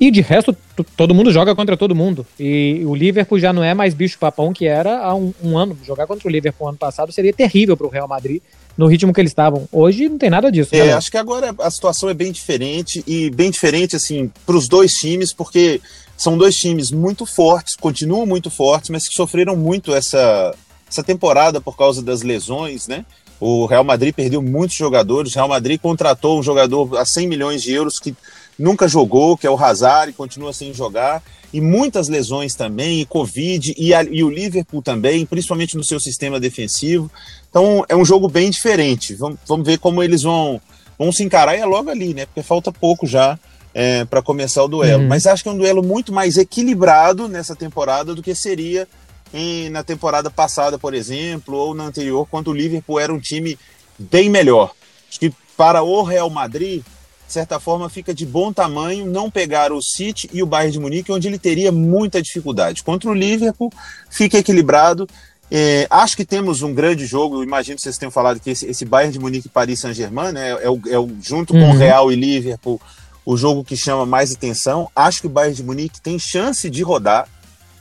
e 0.00 0.10
de 0.10 0.20
resto, 0.20 0.56
todo 0.96 1.14
mundo 1.14 1.30
joga 1.30 1.54
contra 1.54 1.76
todo 1.76 1.94
mundo. 1.94 2.26
E 2.38 2.82
o 2.84 2.96
Liverpool 2.96 3.38
já 3.38 3.52
não 3.52 3.62
é 3.62 3.72
mais 3.72 3.94
bicho-papão 3.94 4.52
que 4.52 4.66
era 4.66 4.98
há 4.98 5.14
um, 5.14 5.32
um, 5.40 5.56
ano. 5.56 5.78
Jogar 5.86 6.08
contra 6.08 6.26
o 6.26 6.30
Liverpool 6.30 6.68
ano 6.68 6.78
passado 6.78 7.12
seria 7.12 7.32
terrível 7.32 7.76
para 7.76 7.86
o 7.86 7.90
Real 7.90 8.08
Madrid, 8.08 8.42
no 8.76 8.88
ritmo 8.88 9.12
que 9.12 9.20
eles 9.20 9.30
estavam. 9.30 9.68
Hoje 9.70 10.08
não 10.08 10.18
tem 10.18 10.30
nada 10.30 10.50
disso. 10.50 10.74
Né, 10.74 10.88
é, 10.88 10.92
acho 10.94 11.12
que 11.12 11.18
agora 11.18 11.54
a 11.60 11.70
situação 11.70 12.08
é 12.08 12.14
bem 12.14 12.32
diferente, 12.32 13.04
e 13.06 13.30
bem 13.30 13.52
diferente, 13.52 13.94
assim, 13.94 14.32
para 14.44 14.56
os 14.56 14.66
dois 14.66 14.94
times, 14.94 15.32
porque 15.32 15.80
são 16.16 16.36
dois 16.36 16.56
times 16.56 16.90
muito 16.90 17.24
fortes, 17.24 17.76
continuam 17.76 18.26
muito 18.26 18.50
fortes, 18.50 18.90
mas 18.90 19.06
que 19.06 19.14
sofreram 19.14 19.54
muito 19.54 19.94
essa, 19.94 20.52
essa 20.90 21.04
temporada 21.04 21.60
por 21.60 21.76
causa 21.76 22.02
das 22.02 22.22
lesões, 22.22 22.88
né? 22.88 23.04
O 23.40 23.64
Real 23.64 23.82
Madrid 23.82 24.14
perdeu 24.14 24.42
muitos 24.42 24.76
jogadores. 24.76 25.32
O 25.32 25.36
Real 25.36 25.48
Madrid 25.48 25.80
contratou 25.80 26.38
um 26.38 26.42
jogador 26.42 26.98
a 26.98 27.04
100 27.06 27.26
milhões 27.26 27.62
de 27.62 27.72
euros 27.72 27.98
que 27.98 28.14
nunca 28.58 28.86
jogou, 28.86 29.36
que 29.36 29.46
é 29.46 29.50
o 29.50 29.56
Hazard, 29.56 30.10
e 30.10 30.14
continua 30.14 30.52
sem 30.52 30.74
jogar. 30.74 31.22
E 31.52 31.60
muitas 31.60 32.08
lesões 32.08 32.54
também, 32.54 33.00
e 33.00 33.06
Covid, 33.06 33.74
e, 33.76 33.94
a, 33.94 34.04
e 34.04 34.22
o 34.22 34.30
Liverpool 34.30 34.82
também, 34.82 35.24
principalmente 35.24 35.76
no 35.76 35.82
seu 35.82 35.98
sistema 35.98 36.38
defensivo. 36.38 37.10
Então 37.48 37.84
é 37.88 37.96
um 37.96 38.04
jogo 38.04 38.28
bem 38.28 38.50
diferente. 38.50 39.14
Vamos, 39.14 39.38
vamos 39.48 39.66
ver 39.66 39.78
como 39.78 40.02
eles 40.02 40.22
vão, 40.22 40.60
vão 40.98 41.10
se 41.10 41.24
encarar. 41.24 41.56
E 41.56 41.60
é 41.60 41.66
logo 41.66 41.90
ali, 41.90 42.12
né? 42.12 42.26
Porque 42.26 42.42
falta 42.42 42.70
pouco 42.70 43.06
já 43.06 43.38
é, 43.74 44.04
para 44.04 44.22
começar 44.22 44.62
o 44.62 44.68
duelo. 44.68 45.02
Uhum. 45.02 45.08
Mas 45.08 45.26
acho 45.26 45.42
que 45.42 45.48
é 45.48 45.52
um 45.52 45.56
duelo 45.56 45.82
muito 45.82 46.12
mais 46.12 46.36
equilibrado 46.36 47.26
nessa 47.26 47.56
temporada 47.56 48.14
do 48.14 48.22
que 48.22 48.34
seria 48.34 48.86
em, 49.32 49.68
na 49.70 49.82
temporada 49.82 50.30
passada, 50.30 50.78
por 50.78 50.94
exemplo, 50.94 51.56
ou 51.56 51.74
na 51.74 51.84
anterior, 51.84 52.26
quando 52.30 52.48
o 52.48 52.52
Liverpool 52.52 52.98
era 52.98 53.12
um 53.12 53.20
time 53.20 53.58
bem 53.98 54.28
melhor. 54.28 54.72
Acho 55.08 55.20
que 55.20 55.32
para 55.56 55.82
o 55.82 56.02
Real 56.02 56.30
Madrid, 56.30 56.82
de 57.26 57.32
certa 57.32 57.60
forma, 57.60 57.88
fica 57.88 58.12
de 58.12 58.26
bom 58.26 58.52
tamanho 58.52 59.06
não 59.06 59.30
pegar 59.30 59.72
o 59.72 59.80
City 59.80 60.28
e 60.32 60.42
o 60.42 60.46
Bayern 60.46 60.72
de 60.72 60.80
Munique, 60.80 61.12
onde 61.12 61.28
ele 61.28 61.38
teria 61.38 61.70
muita 61.70 62.20
dificuldade. 62.20 62.82
Contra 62.82 63.10
o 63.10 63.14
Liverpool, 63.14 63.72
fica 64.10 64.38
equilibrado. 64.38 65.06
É, 65.50 65.86
acho 65.90 66.16
que 66.16 66.24
temos 66.24 66.62
um 66.62 66.72
grande 66.72 67.06
jogo. 67.06 67.42
Imagino 67.42 67.76
que 67.76 67.82
vocês 67.82 67.98
tenham 67.98 68.10
falado 68.10 68.40
que 68.40 68.50
esse, 68.50 68.66
esse 68.66 68.84
Bayern 68.84 69.12
de 69.12 69.18
Munique 69.18 69.46
e 69.46 69.50
Paris 69.50 69.80
Saint-Germain, 69.80 70.32
né, 70.32 70.50
é, 70.62 70.68
o, 70.70 70.80
é 70.88 70.98
o, 70.98 71.08
junto 71.20 71.54
uhum. 71.54 71.60
com 71.60 71.70
o 71.70 71.76
Real 71.76 72.10
e 72.10 72.16
Liverpool, 72.16 72.80
o 73.24 73.36
jogo 73.36 73.62
que 73.62 73.76
chama 73.76 74.06
mais 74.06 74.32
atenção. 74.32 74.88
Acho 74.94 75.20
que 75.20 75.26
o 75.26 75.30
Bayern 75.30 75.56
de 75.56 75.62
Munique 75.62 76.00
tem 76.00 76.18
chance 76.18 76.70
de 76.70 76.82
rodar, 76.82 77.28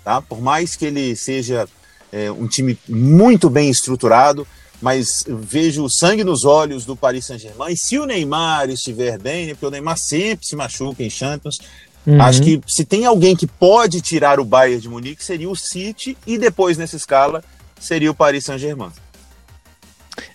tá? 0.03 0.21
Por 0.21 0.41
mais 0.41 0.75
que 0.75 0.85
ele 0.85 1.15
seja 1.15 1.67
é, 2.11 2.31
um 2.31 2.47
time 2.47 2.77
muito 2.87 3.49
bem 3.49 3.69
estruturado, 3.69 4.47
mas 4.81 5.25
vejo 5.27 5.83
o 5.83 5.89
sangue 5.89 6.23
nos 6.23 6.45
olhos 6.45 6.85
do 6.85 6.95
Paris 6.95 7.25
Saint-Germain. 7.25 7.73
E 7.73 7.77
se 7.77 7.97
o 7.99 8.05
Neymar 8.05 8.69
estiver 8.69 9.19
bem, 9.19 9.47
né, 9.47 9.53
porque 9.53 9.65
o 9.65 9.71
Neymar 9.71 9.97
sempre 9.97 10.45
se 10.45 10.55
machuca 10.55 11.03
em 11.03 11.09
Champions, 11.09 11.59
uhum. 12.07 12.21
acho 12.21 12.41
que 12.41 12.61
se 12.67 12.85
tem 12.85 13.05
alguém 13.05 13.35
que 13.35 13.45
pode 13.45 14.01
tirar 14.01 14.39
o 14.39 14.45
Bayern 14.45 14.81
de 14.81 14.89
Munique, 14.89 15.23
seria 15.23 15.49
o 15.49 15.55
City, 15.55 16.17
e 16.25 16.37
depois 16.37 16.77
nessa 16.77 16.95
escala 16.95 17.43
seria 17.79 18.09
o 18.09 18.15
Paris 18.15 18.45
Saint-Germain. 18.45 18.91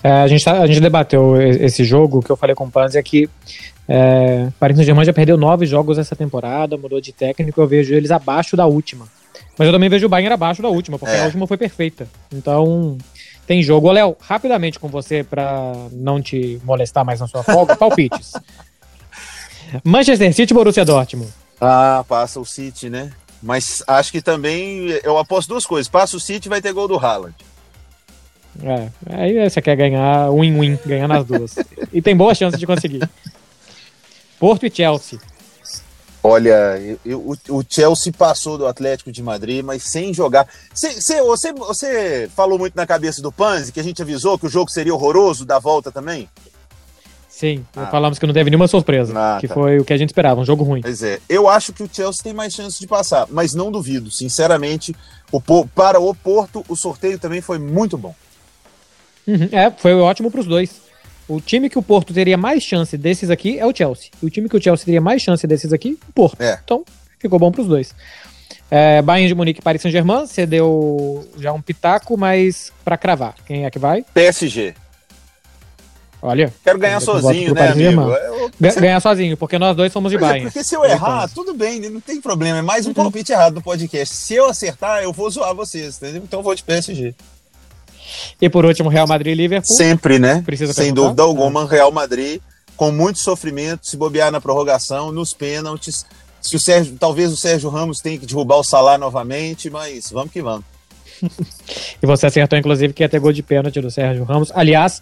É, 0.02 0.10
a, 0.10 0.26
gente 0.26 0.44
tá, 0.44 0.60
a 0.60 0.66
gente 0.66 0.80
debateu 0.80 1.40
esse 1.40 1.84
jogo, 1.84 2.22
que 2.22 2.30
eu 2.30 2.36
falei 2.36 2.54
com 2.54 2.64
o 2.64 2.70
Panzi, 2.70 2.98
é 2.98 3.02
que 3.02 3.28
é, 3.88 4.48
Paris 4.58 4.76
Saint-Germain 4.76 5.04
já 5.04 5.12
perdeu 5.12 5.36
nove 5.36 5.66
jogos 5.66 5.98
essa 5.98 6.14
temporada, 6.14 6.76
mudou 6.76 7.00
de 7.00 7.12
técnico, 7.12 7.60
eu 7.60 7.66
vejo 7.66 7.94
eles 7.94 8.10
abaixo 8.10 8.56
da 8.56 8.66
última. 8.66 9.06
Mas 9.56 9.66
eu 9.66 9.72
também 9.72 9.88
vejo 9.88 10.06
o 10.06 10.08
Bayern 10.08 10.34
abaixo 10.34 10.62
da 10.62 10.68
última, 10.68 10.98
porque 10.98 11.14
é. 11.14 11.22
a 11.22 11.24
última 11.26 11.46
foi 11.46 11.56
perfeita. 11.56 12.08
Então, 12.32 12.98
tem 13.46 13.62
jogo. 13.62 13.88
Ô, 13.88 13.92
Léo, 13.92 14.16
rapidamente 14.20 14.78
com 14.78 14.88
você, 14.88 15.22
para 15.22 15.72
não 15.92 16.20
te 16.20 16.60
molestar 16.64 17.04
mais 17.04 17.20
na 17.20 17.28
sua 17.28 17.42
folga, 17.42 17.76
palpites. 17.76 18.32
Manchester 19.82 20.32
City 20.34 20.52
e 20.52 20.54
Borussia 20.54 20.84
Dortmund. 20.84 21.32
Ah, 21.60 22.04
passa 22.08 22.40
o 22.40 22.44
City, 22.44 22.90
né? 22.90 23.12
Mas 23.42 23.82
acho 23.86 24.10
que 24.10 24.22
também, 24.22 24.88
eu 25.02 25.18
aposto 25.18 25.48
duas 25.48 25.66
coisas. 25.66 25.88
Passa 25.88 26.16
o 26.16 26.20
City 26.20 26.48
vai 26.48 26.60
ter 26.60 26.72
gol 26.72 26.88
do 26.88 26.98
Haaland. 26.98 27.34
É, 28.62 28.88
aí 29.10 29.48
você 29.48 29.60
quer 29.60 29.76
ganhar 29.76 30.30
win-win, 30.30 30.78
ganhar 30.86 31.08
nas 31.08 31.26
duas. 31.26 31.56
e 31.92 32.00
tem 32.00 32.16
boa 32.16 32.34
chance 32.34 32.56
de 32.56 32.66
conseguir. 32.66 33.08
Porto 34.38 34.66
e 34.66 34.70
Chelsea. 34.70 35.18
Olha, 36.26 36.80
eu, 37.04 37.36
eu, 37.46 37.54
o 37.54 37.62
Chelsea 37.68 38.10
passou 38.10 38.56
do 38.56 38.66
Atlético 38.66 39.12
de 39.12 39.22
Madrid, 39.22 39.62
mas 39.62 39.82
sem 39.82 40.14
jogar. 40.14 40.48
Cê, 40.72 40.98
cê, 40.98 41.20
você, 41.20 41.52
você 41.52 42.30
falou 42.34 42.58
muito 42.58 42.74
na 42.74 42.86
cabeça 42.86 43.20
do 43.20 43.30
Panzi, 43.30 43.70
que 43.70 43.78
a 43.78 43.82
gente 43.82 44.00
avisou 44.00 44.38
que 44.38 44.46
o 44.46 44.48
jogo 44.48 44.70
seria 44.70 44.94
horroroso 44.94 45.44
da 45.44 45.58
volta 45.58 45.92
também? 45.92 46.26
Sim, 47.28 47.66
ah. 47.76 47.88
falamos 47.88 48.18
que 48.18 48.26
não 48.26 48.32
teve 48.32 48.48
nenhuma 48.48 48.66
surpresa, 48.66 49.12
ah, 49.14 49.38
que 49.38 49.46
tá. 49.46 49.52
foi 49.52 49.78
o 49.78 49.84
que 49.84 49.92
a 49.92 49.98
gente 49.98 50.08
esperava, 50.08 50.40
um 50.40 50.46
jogo 50.46 50.64
ruim. 50.64 50.80
Pois 50.80 51.02
é, 51.02 51.20
eu 51.28 51.46
acho 51.46 51.74
que 51.74 51.82
o 51.82 51.90
Chelsea 51.92 52.22
tem 52.24 52.32
mais 52.32 52.54
chances 52.54 52.78
de 52.78 52.86
passar, 52.86 53.26
mas 53.28 53.52
não 53.52 53.70
duvido, 53.70 54.10
sinceramente, 54.10 54.96
o, 55.30 55.42
para 55.66 56.00
o 56.00 56.14
Porto, 56.14 56.64
o 56.68 56.74
sorteio 56.74 57.18
também 57.18 57.42
foi 57.42 57.58
muito 57.58 57.98
bom. 57.98 58.14
Uhum, 59.26 59.48
é, 59.52 59.70
foi 59.70 59.92
ótimo 59.94 60.30
para 60.30 60.40
os 60.40 60.46
dois. 60.46 60.83
O 61.26 61.40
time 61.40 61.70
que 61.70 61.78
o 61.78 61.82
Porto 61.82 62.12
teria 62.12 62.36
mais 62.36 62.62
chance 62.62 62.96
desses 62.98 63.30
aqui 63.30 63.58
é 63.58 63.66
o 63.66 63.74
Chelsea. 63.74 64.10
E 64.22 64.26
o 64.26 64.30
time 64.30 64.48
que 64.48 64.56
o 64.56 64.62
Chelsea 64.62 64.84
teria 64.84 65.00
mais 65.00 65.22
chance 65.22 65.46
desses 65.46 65.72
aqui, 65.72 65.98
o 66.08 66.12
Porto. 66.12 66.40
É. 66.40 66.58
Então, 66.62 66.84
ficou 67.18 67.38
bom 67.38 67.50
para 67.50 67.62
os 67.62 67.66
dois. 67.66 67.94
É, 68.70 69.00
Bayern 69.00 69.28
de 69.28 69.34
Munique 69.34 69.60
e 69.60 69.62
Paris 69.62 69.80
Saint-Germain, 69.80 70.26
você 70.26 70.44
deu 70.46 71.26
já 71.38 71.52
um 71.52 71.62
pitaco, 71.62 72.16
mas 72.16 72.72
para 72.84 72.96
cravar, 72.96 73.34
quem 73.46 73.64
é 73.64 73.70
que 73.70 73.78
vai? 73.78 74.04
PSG. 74.12 74.74
Olha. 76.20 76.52
Quero 76.64 76.78
ganhar 76.78 77.00
sozinho, 77.00 77.52
né, 77.52 77.68
amigo? 77.68 78.00
Eu, 78.00 78.50
Ganhar 78.80 78.98
sozinho, 79.00 79.36
porque 79.36 79.58
nós 79.58 79.76
dois 79.76 79.92
somos 79.92 80.10
de 80.10 80.16
Bayern. 80.16 80.40
É, 80.40 80.44
porque 80.44 80.64
se 80.64 80.74
eu 80.74 80.82
errar, 80.82 81.28
tudo 81.28 81.52
bem, 81.52 81.80
não 81.90 82.00
tem 82.00 82.18
problema. 82.18 82.58
É 82.58 82.62
mais 82.62 82.86
um 82.86 82.90
uhum. 82.90 82.94
palpite 82.94 83.30
errado 83.30 83.56
no 83.56 83.62
podcast. 83.62 84.14
Se 84.14 84.34
eu 84.34 84.48
acertar, 84.48 85.02
eu 85.02 85.12
vou 85.12 85.28
zoar 85.30 85.54
vocês, 85.54 85.98
entendeu? 85.98 86.22
Então 86.24 86.40
eu 86.40 86.42
vou 86.42 86.54
de 86.54 86.62
PSG. 86.62 87.14
E 88.40 88.48
por 88.48 88.64
último, 88.64 88.88
Real 88.88 89.06
Madrid 89.06 89.32
e 89.32 89.36
Liverpool. 89.36 89.76
Sempre, 89.76 90.18
né? 90.18 90.42
Precisa 90.44 90.72
Sem 90.72 90.86
perguntar? 90.86 91.02
dúvida 91.02 91.22
alguma. 91.22 91.66
Real 91.66 91.92
Madrid 91.92 92.40
com 92.76 92.90
muito 92.90 93.18
sofrimento, 93.18 93.86
se 93.86 93.96
bobear 93.96 94.30
na 94.30 94.40
prorrogação, 94.40 95.12
nos 95.12 95.32
pênaltis. 95.32 96.04
Se 96.40 96.56
o 96.56 96.60
Sérgio, 96.60 96.96
talvez 96.98 97.32
o 97.32 97.36
Sérgio 97.36 97.70
Ramos 97.70 98.00
tenha 98.00 98.18
que 98.18 98.26
derrubar 98.26 98.56
o 98.56 98.64
Salah 98.64 98.98
novamente, 98.98 99.70
mas 99.70 100.10
vamos 100.10 100.32
que 100.32 100.42
vamos. 100.42 100.64
e 102.02 102.06
você 102.06 102.26
acertou, 102.26 102.58
inclusive, 102.58 102.92
que 102.92 103.02
ia 103.02 103.08
ter 103.08 103.18
gol 103.18 103.32
de 103.32 103.42
pênalti 103.42 103.80
do 103.80 103.90
Sérgio 103.90 104.24
Ramos. 104.24 104.50
Aliás, 104.54 105.00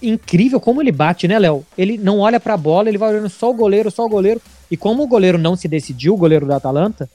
incrível 0.00 0.60
como 0.60 0.80
ele 0.80 0.92
bate, 0.92 1.26
né, 1.26 1.38
Léo? 1.38 1.66
Ele 1.76 1.98
não 1.98 2.20
olha 2.20 2.38
para 2.38 2.54
a 2.54 2.58
bola, 2.58 2.88
ele 2.88 2.98
vai 2.98 3.10
olhando 3.10 3.28
só 3.28 3.50
o 3.50 3.54
goleiro, 3.54 3.90
só 3.90 4.04
o 4.04 4.08
goleiro. 4.08 4.40
E 4.70 4.76
como 4.76 5.02
o 5.02 5.06
goleiro 5.06 5.38
não 5.38 5.56
se 5.56 5.66
decidiu, 5.66 6.14
o 6.14 6.18
goleiro 6.18 6.46
da 6.46 6.56
Atalanta, 6.56 7.08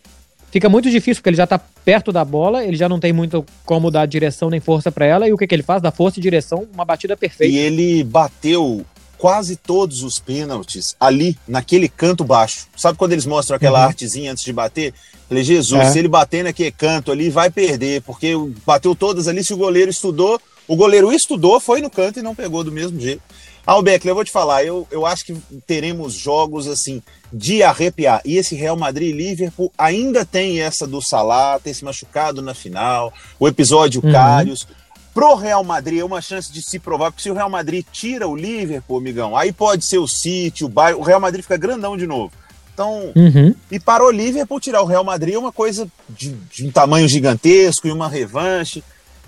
fica 0.51 0.69
muito 0.69 0.89
difícil, 0.89 1.21
porque 1.21 1.29
ele 1.29 1.37
já 1.37 1.47
tá 1.47 1.59
perto 1.59 2.11
da 2.11 2.23
bola, 2.23 2.63
ele 2.63 2.75
já 2.75 2.89
não 2.89 2.99
tem 2.99 3.13
muito 3.13 3.45
como 3.65 3.91
dar 3.91 4.05
direção 4.05 4.49
nem 4.49 4.59
força 4.59 4.91
para 4.91 5.05
ela, 5.05 5.27
e 5.27 5.33
o 5.33 5.37
que, 5.37 5.47
que 5.47 5.55
ele 5.55 5.63
faz? 5.63 5.81
Dá 5.81 5.91
força 5.91 6.19
e 6.19 6.21
direção, 6.21 6.67
uma 6.73 6.85
batida 6.85 7.15
perfeita. 7.15 7.53
E 7.53 7.57
ele 7.57 8.03
bateu 8.03 8.85
quase 9.17 9.55
todos 9.55 10.03
os 10.03 10.19
pênaltis 10.19 10.95
ali, 10.99 11.37
naquele 11.47 11.89
canto 11.89 12.23
baixo. 12.23 12.67
Sabe 12.75 12.97
quando 12.97 13.13
eles 13.13 13.25
mostram 13.25 13.55
aquela 13.55 13.79
uhum. 13.79 13.87
artezinha 13.87 14.31
antes 14.31 14.43
de 14.43 14.53
bater? 14.53 14.93
Falei, 15.27 15.43
Jesus, 15.43 15.81
é. 15.81 15.91
se 15.91 15.99
ele 15.99 16.07
bater 16.07 16.43
naquele 16.43 16.71
canto 16.71 17.11
ali, 17.11 17.29
vai 17.29 17.49
perder, 17.49 18.01
porque 18.03 18.33
bateu 18.65 18.95
todas 18.95 19.27
ali, 19.27 19.43
se 19.43 19.53
o 19.53 19.57
goleiro 19.57 19.89
estudou, 19.89 20.39
o 20.67 20.75
goleiro 20.75 21.11
estudou, 21.11 21.59
foi 21.59 21.81
no 21.81 21.89
canto 21.89 22.19
e 22.19 22.21
não 22.21 22.35
pegou 22.35 22.63
do 22.63 22.71
mesmo 22.71 22.99
jeito. 22.99 23.21
Ah, 23.67 23.81
Beckler, 23.81 24.11
eu 24.11 24.15
vou 24.15 24.23
te 24.23 24.31
falar, 24.31 24.63
eu, 24.63 24.87
eu 24.89 25.05
acho 25.05 25.25
que 25.25 25.35
teremos 25.67 26.13
jogos 26.13 26.67
assim 26.67 27.03
de 27.33 27.61
arrepiar. 27.61 28.21
E 28.23 28.37
esse 28.37 28.55
Real 28.55 28.77
Madrid 28.77 29.09
e 29.09 29.11
Liverpool 29.11 29.73
ainda 29.77 30.25
tem 30.25 30.61
essa 30.61 30.87
do 30.87 31.01
Salah 31.01 31.59
ter 31.59 31.73
se 31.73 31.83
machucado 31.83 32.41
na 32.41 32.53
final, 32.53 33.13
o 33.37 33.45
episódio 33.45 34.01
uhum. 34.01 34.09
Cários. 34.09 34.65
Pro 35.13 35.35
Real 35.35 35.65
Madrid 35.65 35.99
é 35.99 36.05
uma 36.05 36.21
chance 36.21 36.49
de 36.49 36.61
se 36.61 36.79
provar, 36.79 37.11
porque 37.11 37.23
se 37.23 37.29
o 37.29 37.33
Real 37.33 37.49
Madrid 37.49 37.85
tira 37.91 38.25
o 38.25 38.37
Liverpool, 38.37 38.99
amigão, 38.99 39.35
aí 39.35 39.51
pode 39.51 39.83
ser 39.83 39.97
o 39.97 40.07
City, 40.07 40.63
o 40.63 40.69
Bayern, 40.69 41.01
o 41.01 41.03
Real 41.03 41.19
Madrid 41.19 41.41
fica 41.41 41.57
grandão 41.57 41.97
de 41.97 42.07
novo. 42.07 42.31
Então, 42.73 43.11
uhum. 43.15 43.53
e 43.69 43.79
para 43.81 44.05
o 44.05 44.11
Liverpool 44.11 44.61
tirar 44.61 44.81
o 44.81 44.85
Real 44.85 45.03
Madrid 45.03 45.33
é 45.33 45.39
uma 45.39 45.51
coisa 45.51 45.89
de, 46.07 46.29
de 46.29 46.65
um 46.65 46.71
tamanho 46.71 47.07
gigantesco 47.07 47.85
e 47.85 47.91
uma 47.91 48.07
revanche. 48.07 48.81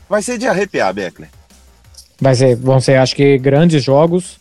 Vai 0.08 0.22
ser 0.22 0.38
de 0.38 0.48
arrepiar, 0.48 0.94
Beckler. 0.94 1.30
Vai 2.20 2.36
ser, 2.36 2.56
vão 2.56 2.80
ser, 2.80 2.98
acho 2.98 3.16
que, 3.16 3.38
grandes 3.38 3.84
jogos 3.84 4.40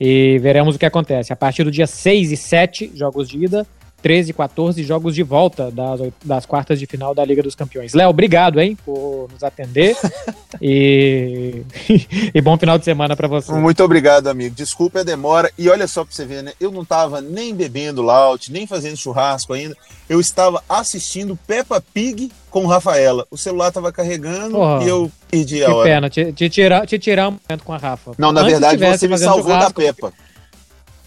e 0.00 0.38
veremos 0.38 0.76
o 0.76 0.78
que 0.78 0.86
acontece. 0.86 1.32
A 1.32 1.36
partir 1.36 1.62
do 1.62 1.70
dia 1.70 1.86
6 1.86 2.32
e 2.32 2.36
7, 2.36 2.92
jogos 2.94 3.28
de 3.28 3.44
ida, 3.44 3.66
13 4.02 4.30
e 4.30 4.34
14 4.34 4.82
jogos 4.82 5.14
de 5.14 5.22
volta 5.22 5.70
das, 5.70 6.00
das 6.24 6.46
quartas 6.46 6.78
de 6.78 6.86
final 6.86 7.14
da 7.14 7.24
Liga 7.24 7.42
dos 7.42 7.54
Campeões. 7.54 7.94
Léo, 7.94 8.10
obrigado, 8.10 8.60
hein, 8.60 8.76
por 8.84 9.28
nos 9.32 9.42
atender 9.42 9.96
e, 10.60 11.62
e 12.34 12.40
bom 12.40 12.56
final 12.56 12.78
de 12.78 12.84
semana 12.84 13.16
para 13.16 13.28
você. 13.28 13.52
Muito 13.52 13.82
obrigado, 13.82 14.28
amigo. 14.28 14.54
Desculpa 14.54 15.00
a 15.00 15.02
demora. 15.02 15.50
E 15.58 15.68
olha 15.68 15.86
só 15.86 16.04
para 16.04 16.14
você 16.14 16.24
ver, 16.24 16.42
né? 16.42 16.52
Eu 16.60 16.70
não 16.70 16.82
estava 16.82 17.20
nem 17.20 17.54
bebendo 17.54 18.02
laut, 18.02 18.50
nem 18.52 18.66
fazendo 18.66 18.96
churrasco 18.96 19.52
ainda. 19.52 19.76
Eu 20.08 20.20
estava 20.20 20.62
assistindo 20.68 21.38
Peppa 21.46 21.80
Pig 21.80 22.32
com 22.50 22.66
Rafaela. 22.66 23.26
O 23.30 23.36
celular 23.36 23.68
estava 23.68 23.92
carregando 23.92 24.56
Porra, 24.56 24.84
e 24.84 24.88
eu 24.88 25.10
perdi 25.30 25.62
a 25.62 25.66
que 25.66 25.72
hora. 25.72 25.88
Que 25.88 25.94
pena, 25.94 26.10
te, 26.10 26.32
te, 26.32 26.50
tirar, 26.50 26.86
te 26.86 26.98
tirar 26.98 27.28
um 27.28 27.38
momento 27.48 27.64
com 27.64 27.72
a 27.72 27.76
Rafa. 27.76 28.12
Não, 28.18 28.32
na 28.32 28.40
Antes 28.40 28.52
verdade, 28.52 28.98
você 28.98 29.08
me 29.08 29.18
salvou 29.18 29.56
da 29.56 29.70
Peppa. 29.70 30.12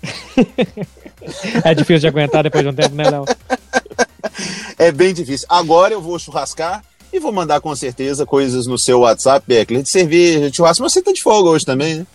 é 1.63 1.73
difícil 1.73 1.99
de 1.99 2.07
aguentar 2.07 2.43
depois 2.43 2.63
de 2.63 2.69
um 2.69 2.73
tempo, 2.73 2.95
né, 2.95 3.09
Léo? 3.09 3.25
É 4.77 4.91
bem 4.91 5.13
difícil. 5.13 5.47
Agora 5.49 5.93
eu 5.93 6.01
vou 6.01 6.19
churrascar 6.19 6.83
e 7.11 7.19
vou 7.19 7.31
mandar 7.31 7.61
com 7.61 7.75
certeza 7.75 8.25
coisas 8.25 8.65
no 8.67 8.77
seu 8.77 9.01
WhatsApp, 9.01 9.45
Beckler, 9.47 9.83
de 9.83 9.89
cerveja, 9.89 10.49
de 10.49 10.57
churrasco. 10.57 10.83
Mas 10.83 10.93
você 10.93 11.01
tá 11.01 11.11
de 11.11 11.21
folga 11.21 11.49
hoje 11.49 11.65
também, 11.65 11.95
né? 11.95 12.07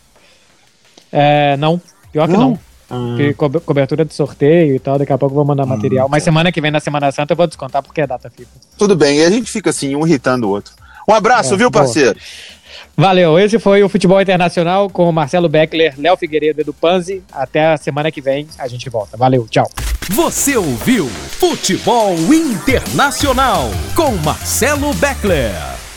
É, 1.13 1.57
não. 1.57 1.81
Pior 2.13 2.27
que 2.27 2.35
não. 2.35 2.51
não. 2.51 2.59
Ah. 2.91 3.17
cobertura 3.67 4.03
de 4.03 4.15
sorteio 4.15 4.75
e 4.75 4.79
tal, 4.79 4.99
daqui 4.99 5.13
a 5.13 5.19
pouco 5.19 5.33
eu 5.33 5.37
vou 5.37 5.45
mandar 5.45 5.65
ah, 5.65 5.67
material. 5.67 6.09
Mas 6.09 6.23
tá. 6.23 6.31
semana 6.31 6.51
que 6.51 6.61
vem, 6.61 6.71
na 6.71 6.81
Semana 6.81 7.13
Santa, 7.13 7.33
eu 7.33 7.37
vou 7.37 7.47
descontar 7.47 7.83
porque 7.83 8.01
é 8.01 8.07
data 8.07 8.31
FIFA. 8.31 8.51
Tudo 8.79 8.97
bem, 8.97 9.19
e 9.19 9.25
a 9.25 9.31
gente 9.31 9.51
fica 9.51 9.71
assim, 9.71 9.95
um 9.95 10.07
irritando 10.07 10.49
o 10.49 10.51
outro. 10.51 10.73
Um 11.09 11.15
abraço, 11.15 11.55
é, 11.55 11.57
viu, 11.57 11.71
parceiro? 11.71 12.15
Boa. 12.15 12.25
Valeu, 13.01 13.39
esse 13.39 13.61
foi 13.61 13.81
o 13.85 13.89
Futebol 13.89 14.21
Internacional 14.21 14.91
com 14.91 15.13
Marcelo 15.13 15.49
Beckler, 15.49 15.95
Léo 15.97 16.17
Figueiredo 16.17 16.59
e 16.59 16.63
Edu 16.63 16.73
Panzi. 16.73 17.23
Até 17.31 17.67
a 17.67 17.77
semana 17.77 18.11
que 18.11 18.21
vem 18.21 18.49
a 18.59 18.67
gente 18.67 18.91
volta. 18.91 19.17
Valeu, 19.17 19.47
tchau. 19.49 19.71
Você 20.11 20.57
ouviu 20.57 21.07
Futebol 21.07 22.17
Internacional 22.35 23.71
com 23.95 24.17
Marcelo 24.17 24.93
Beckler. 24.95 25.88